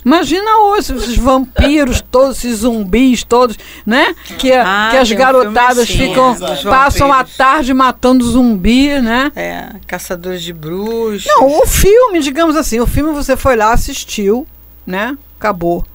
Imagina 0.08 0.60
hoje 0.60 0.96
esses 0.96 1.18
vampiros 1.18 2.00
todos, 2.00 2.38
esses 2.38 2.60
zumbis 2.60 3.26
todos, 3.26 3.58
né? 3.86 4.16
Que, 4.38 4.54
Ah, 4.54 4.88
que 4.90 4.96
as 4.96 5.12
garotadas 5.12 5.80
assim, 5.80 5.98
ficam, 5.98 6.34
é, 6.34 6.64
passam 6.64 7.12
a 7.12 7.26
tarde 7.26 7.74
matando 7.74 8.24
zumbi, 8.24 9.02
né? 9.02 9.30
É, 9.36 9.66
caçadores 9.86 10.42
de 10.42 10.54
bruxos. 10.54 11.26
Não, 11.28 11.60
o 11.60 11.68
filme, 11.68 12.22
digamos 12.22 12.56
assim, 12.56 12.80
o 12.80 12.88
filme 12.88 13.12
você 13.12 13.36
foi 13.36 13.58
lá, 13.58 13.74
assistiu, 13.74 14.48
né? 14.86 15.18
Acabou. 15.38 15.86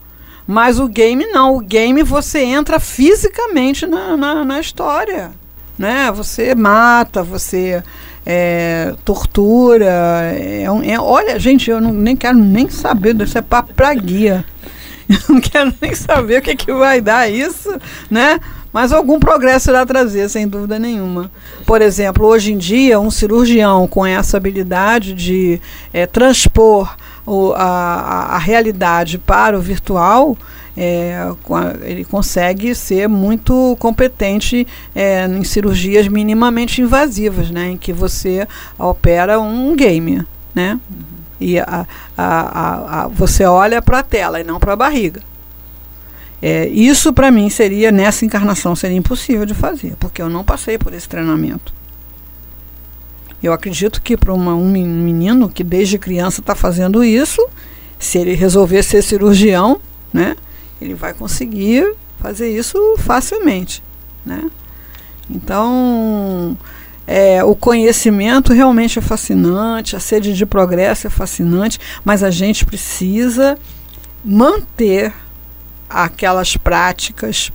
Mas 0.47 0.79
o 0.79 0.89
game 0.89 1.25
não, 1.29 1.57
o 1.57 1.61
game 1.61 2.03
você 2.03 2.41
entra 2.41 2.79
fisicamente 2.79 3.87
na, 3.87 4.15
na, 4.15 4.45
na 4.45 4.61
história, 4.61 5.31
né? 5.79 6.13
Você 6.13 6.55
mata, 6.55 7.23
você 7.23 7.83
é, 8.27 8.95
tortura. 9.05 9.87
É, 10.35 10.65
é- 10.87 11.01
olha, 11.01 11.39
gente, 11.39 11.71
eu 11.71 11.81
não, 11.81 11.93
nem 11.93 12.17
quero 12.17 12.39
nem 12.39 12.69
saber, 12.69 13.21
isso 13.21 13.37
é 13.39 13.43
papo 13.43 13.73
pra 13.75 13.93
guia. 13.95 14.45
Eu 15.09 15.35
não 15.35 15.41
quero 15.43 15.75
nem 15.81 15.95
saber 15.95 16.39
o 16.39 16.43
que, 16.43 16.57
que 16.57 16.73
vai 16.73 16.99
dar 17.01 17.31
isso, 17.31 17.69
né? 18.11 18.41
Mas 18.73 18.93
algum 18.93 19.19
progresso 19.19 19.69
irá 19.69 19.85
trazer, 19.85 20.27
sem 20.31 20.49
dúvida 20.49 20.79
nenhuma. 20.79 21.31
Por 21.67 21.83
exemplo, 21.83 22.27
hoje 22.27 22.53
em 22.53 22.57
dia, 22.57 22.99
um 22.99 23.11
cirurgião 23.11 23.87
com 23.87 24.07
essa 24.07 24.39
habilidade 24.39 25.13
de 25.13 25.61
eh, 25.93 26.07
transpor 26.07 26.97
o- 27.27 27.53
a- 27.55 28.29
a 28.31 28.39
realidade 28.39 29.19
para 29.19 29.59
o 29.59 29.61
virtual, 29.61 30.35
a- 30.77 31.75
ele 31.83 32.05
consegue 32.05 32.75
ser 32.75 33.09
muito 33.09 33.77
competente 33.79 34.67
eh, 34.95 35.27
em 35.27 35.45
cirurgias 35.45 36.09
minimamente 36.09 36.81
invasivas, 36.81 37.51
né? 37.51 37.71
Em 37.71 37.77
que 37.77 37.93
você 37.93 38.47
opera 38.79 39.39
um 39.39 39.77
game, 39.77 40.25
né? 40.55 40.81
E 41.41 41.59
a, 41.59 41.87
a, 42.17 43.03
a, 43.03 43.09
você 43.09 43.45
olha 43.45 43.83
para 43.83 43.99
a 43.99 44.03
tela 44.03 44.41
e 44.41 44.45
não 44.45 44.59
para 44.61 44.73
a 44.73 44.77
barriga. 44.77 45.21
É, 46.41 46.67
isso 46.69 47.13
para 47.13 47.31
mim 47.31 47.49
seria, 47.51 47.93
nessa 47.93 48.25
encarnação, 48.25 48.75
seria 48.75 48.97
impossível 48.97 49.45
de 49.47 49.55
fazer, 49.55 49.95
porque 50.01 50.21
eu 50.23 50.29
não 50.29 50.43
passei 50.43 50.77
por 50.79 50.93
esse 50.95 51.09
treinamento. 51.09 51.73
Eu 53.43 53.53
acredito 53.53 54.01
que 54.03 54.17
para 54.17 54.33
um 54.33 54.71
men- 54.71 54.87
menino 54.87 55.49
que 55.49 55.65
desde 55.65 55.99
criança 55.99 56.41
está 56.41 56.55
fazendo 56.55 57.03
isso, 57.05 57.45
se 57.99 58.19
ele 58.19 58.35
resolver 58.35 58.83
ser 58.83 59.03
cirurgião, 59.03 59.81
né, 60.13 60.37
ele 60.83 60.95
vai 60.95 61.15
conseguir 61.15 61.95
fazer 62.19 62.49
isso 62.51 62.79
facilmente. 62.99 63.83
Né? 64.25 64.51
Então, 65.31 66.57
é, 67.07 67.43
o 67.43 67.55
conhecimento 67.55 68.53
realmente 68.53 68.99
é 68.99 69.03
fascinante, 69.03 69.97
a 69.97 70.01
sede 70.01 70.33
de 70.35 70.47
progresso 70.47 71.07
é 71.07 71.11
fascinante, 71.11 71.79
mas 72.05 72.23
a 72.23 72.31
gente 72.31 72.65
precisa 72.65 73.59
manter 74.25 75.13
aquelas 75.89 76.57
práticas 76.57 77.53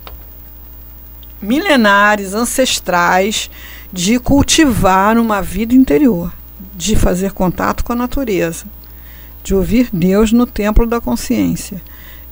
milenares, 1.40 2.34
ancestrais, 2.34 3.50
de 3.92 4.18
cultivar 4.18 5.16
uma 5.16 5.40
vida 5.40 5.74
interior, 5.74 6.32
de 6.76 6.94
fazer 6.94 7.32
contato 7.32 7.84
com 7.84 7.92
a 7.92 7.96
natureza, 7.96 8.66
de 9.42 9.54
ouvir 9.54 9.88
Deus 9.92 10.30
no 10.30 10.46
templo 10.46 10.86
da 10.86 11.00
consciência, 11.00 11.80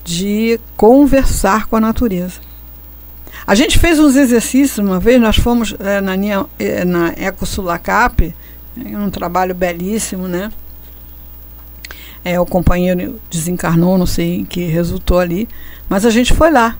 de 0.07 0.57
conversar 0.77 1.67
com 1.67 1.75
a 1.75 1.81
natureza. 1.81 2.39
A 3.45 3.53
gente 3.53 3.77
fez 3.77 3.99
uns 3.99 4.15
exercícios 4.15 4.77
uma 4.77 4.99
vez, 5.01 5.19
nós 5.19 5.35
fomos 5.35 5.75
é, 5.79 5.99
na, 5.99 6.15
Nia- 6.15 6.45
é, 6.57 6.85
na 6.85 7.09
Eco 7.17 7.45
Sulacap, 7.45 8.33
é 8.85 8.97
um 8.97 9.09
trabalho 9.09 9.53
belíssimo, 9.53 10.25
né? 10.25 10.49
É, 12.23 12.39
o 12.39 12.45
companheiro 12.45 13.19
desencarnou, 13.29 13.97
não 13.97 14.05
sei 14.05 14.35
em 14.39 14.45
que 14.45 14.61
resultou 14.65 15.19
ali, 15.19 15.47
mas 15.89 16.05
a 16.05 16.09
gente 16.09 16.33
foi 16.33 16.51
lá. 16.51 16.77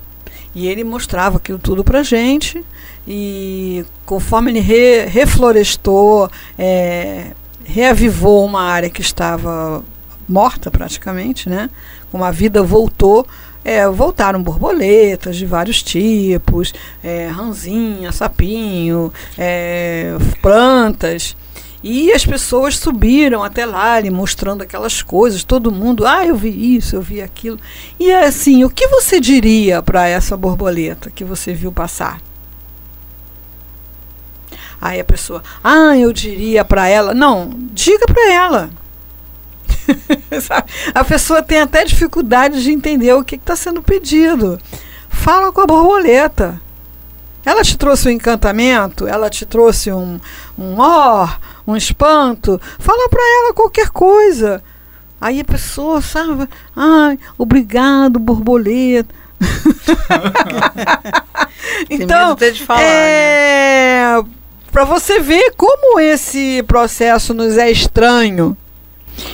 E 0.55 0.65
ele 0.67 0.83
mostrava 0.85 1.35
aquilo 1.37 1.59
tudo 1.59 1.83
pra 1.83 2.03
gente. 2.03 2.63
E 3.05 3.85
conforme 4.05 4.51
ele 4.51 4.59
re- 4.61 5.05
reflorestou, 5.05 6.29
é, 6.57 7.31
reavivou 7.65 8.45
uma 8.45 8.61
área 8.63 8.89
que 8.89 9.01
estava 9.01 9.83
morta 10.27 10.69
praticamente, 10.71 11.49
né? 11.49 11.69
Como 12.17 12.25
a 12.25 12.31
vida 12.31 12.63
voltou, 12.63 13.27
é, 13.63 13.87
voltaram 13.87 14.41
borboletas 14.41 15.35
de 15.35 15.45
vários 15.45 15.83
tipos, 15.83 16.73
é, 17.03 17.27
ranzinha, 17.27 18.11
sapinho, 18.11 19.13
é, 19.37 20.15
plantas. 20.41 21.37
E 21.83 22.11
as 22.11 22.25
pessoas 22.25 22.75
subiram 22.75 23.43
até 23.43 23.67
lá, 23.67 23.99
ele 23.99 24.09
mostrando 24.09 24.63
aquelas 24.63 25.03
coisas, 25.03 25.43
todo 25.43 25.71
mundo, 25.71 26.07
ah, 26.07 26.25
eu 26.25 26.35
vi 26.35 26.75
isso, 26.75 26.95
eu 26.95 27.03
vi 27.03 27.21
aquilo. 27.21 27.59
E 27.99 28.09
é 28.09 28.25
assim, 28.25 28.63
o 28.63 28.69
que 28.71 28.87
você 28.87 29.19
diria 29.19 29.83
para 29.83 30.07
essa 30.07 30.35
borboleta 30.35 31.11
que 31.11 31.23
você 31.23 31.53
viu 31.53 31.71
passar? 31.71 32.19
Aí 34.81 34.99
a 34.99 35.05
pessoa, 35.05 35.43
ah, 35.63 35.95
eu 35.95 36.11
diria 36.11 36.65
para 36.65 36.87
ela, 36.87 37.13
não, 37.13 37.51
diga 37.73 38.07
para 38.07 38.33
ela. 38.33 38.71
A 40.93 41.03
pessoa 41.03 41.41
tem 41.41 41.59
até 41.59 41.83
dificuldade 41.83 42.61
de 42.61 42.71
entender 42.71 43.13
o 43.13 43.23
que 43.23 43.35
está 43.35 43.55
sendo 43.55 43.81
pedido. 43.81 44.59
Fala 45.09 45.51
com 45.51 45.61
a 45.61 45.65
borboleta. 45.65 46.61
Ela 47.45 47.63
te 47.63 47.77
trouxe 47.77 48.09
um 48.09 48.11
encantamento, 48.11 49.07
ela 49.07 49.29
te 49.29 49.45
trouxe 49.45 49.91
um, 49.91 50.19
um 50.57 50.75
ó, 50.79 51.29
um 51.65 51.75
espanto. 51.77 52.59
Fala 52.77 53.07
para 53.09 53.21
ela 53.21 53.53
qualquer 53.53 53.89
coisa. 53.89 54.61
Aí 55.19 55.39
a 55.39 55.45
pessoa, 55.45 56.01
sabe? 56.01 56.47
Ai, 56.75 57.17
obrigado, 57.37 58.19
borboleta. 58.19 59.13
Então, 61.89 62.35
falar, 62.65 62.79
né? 62.79 62.85
é, 62.85 64.23
para 64.71 64.83
você 64.83 65.19
ver 65.19 65.53
como 65.55 65.99
esse 65.99 66.63
processo 66.63 67.33
nos 67.33 67.57
é 67.57 67.69
estranho 67.69 68.57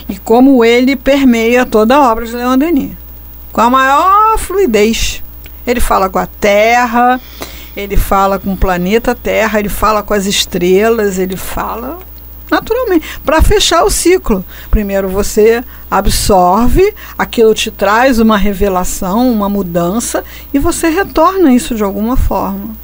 e 0.10 0.18
como 0.18 0.64
ele 0.64 0.96
permeia 0.96 1.66
toda 1.66 1.96
a 1.96 2.12
obra 2.12 2.26
de 2.26 2.36
Leon 2.36 2.58
Denis. 2.58 2.92
Com 3.52 3.62
a 3.62 3.70
maior 3.70 4.38
fluidez. 4.38 5.22
Ele 5.66 5.80
fala 5.80 6.10
com 6.10 6.20
a 6.20 6.26
Terra, 6.26 7.20
ele 7.76 7.96
fala 7.96 8.38
com 8.40 8.54
o 8.54 8.58
planeta 8.58 9.16
Terra, 9.16 9.60
ele 9.60 9.70
fala 9.70 10.04
com 10.04 10.14
as 10.14 10.26
estrelas, 10.26 11.18
ele 11.18 11.38
fala 11.38 12.00
naturalmente, 12.52 13.08
para 13.26 13.42
fechar 13.42 13.84
o 13.84 13.90
ciclo. 13.90 14.46
Primeiro 14.70 15.10
você 15.10 15.64
absorve, 15.90 16.94
aquilo 17.18 17.52
te 17.56 17.72
traz 17.72 18.20
uma 18.20 18.38
revelação, 18.38 19.32
uma 19.32 19.50
mudança 19.50 20.24
e 20.54 20.60
você 20.60 20.90
retorna 20.90 21.52
isso 21.52 21.74
de 21.74 21.82
alguma 21.84 22.16
forma. 22.16 22.76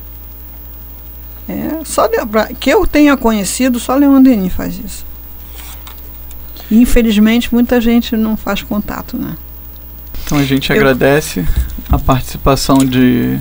É, 1.47 1.79
só 1.83 2.07
de- 2.07 2.25
pra- 2.25 2.47
que 2.47 2.69
eu 2.69 2.87
tenha 2.87 3.15
conhecido, 3.17 3.79
só 3.79 3.95
Leon 3.95 4.21
Denis 4.23 4.53
faz 4.53 4.79
isso. 4.83 5.05
Infelizmente, 6.71 7.53
muita 7.53 7.79
gente 7.81 8.15
não 8.15 8.37
faz 8.37 8.61
contato, 8.61 9.17
né? 9.17 9.35
Então 10.25 10.37
a 10.37 10.43
gente 10.43 10.69
Eu- 10.69 10.75
agradece 10.75 11.45
a 11.91 11.97
participação 11.97 12.77
de 12.77 13.39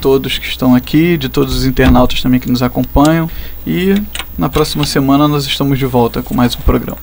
todos 0.00 0.38
que 0.38 0.46
estão 0.46 0.74
aqui, 0.74 1.16
de 1.16 1.28
todos 1.28 1.56
os 1.56 1.64
internautas 1.64 2.20
também 2.22 2.38
que 2.38 2.50
nos 2.50 2.62
acompanham. 2.62 3.30
E 3.66 3.94
na 4.36 4.48
próxima 4.48 4.84
semana 4.84 5.26
nós 5.26 5.46
estamos 5.46 5.78
de 5.78 5.86
volta 5.86 6.22
com 6.22 6.34
mais 6.34 6.54
um 6.54 6.60
programa. 6.60 6.98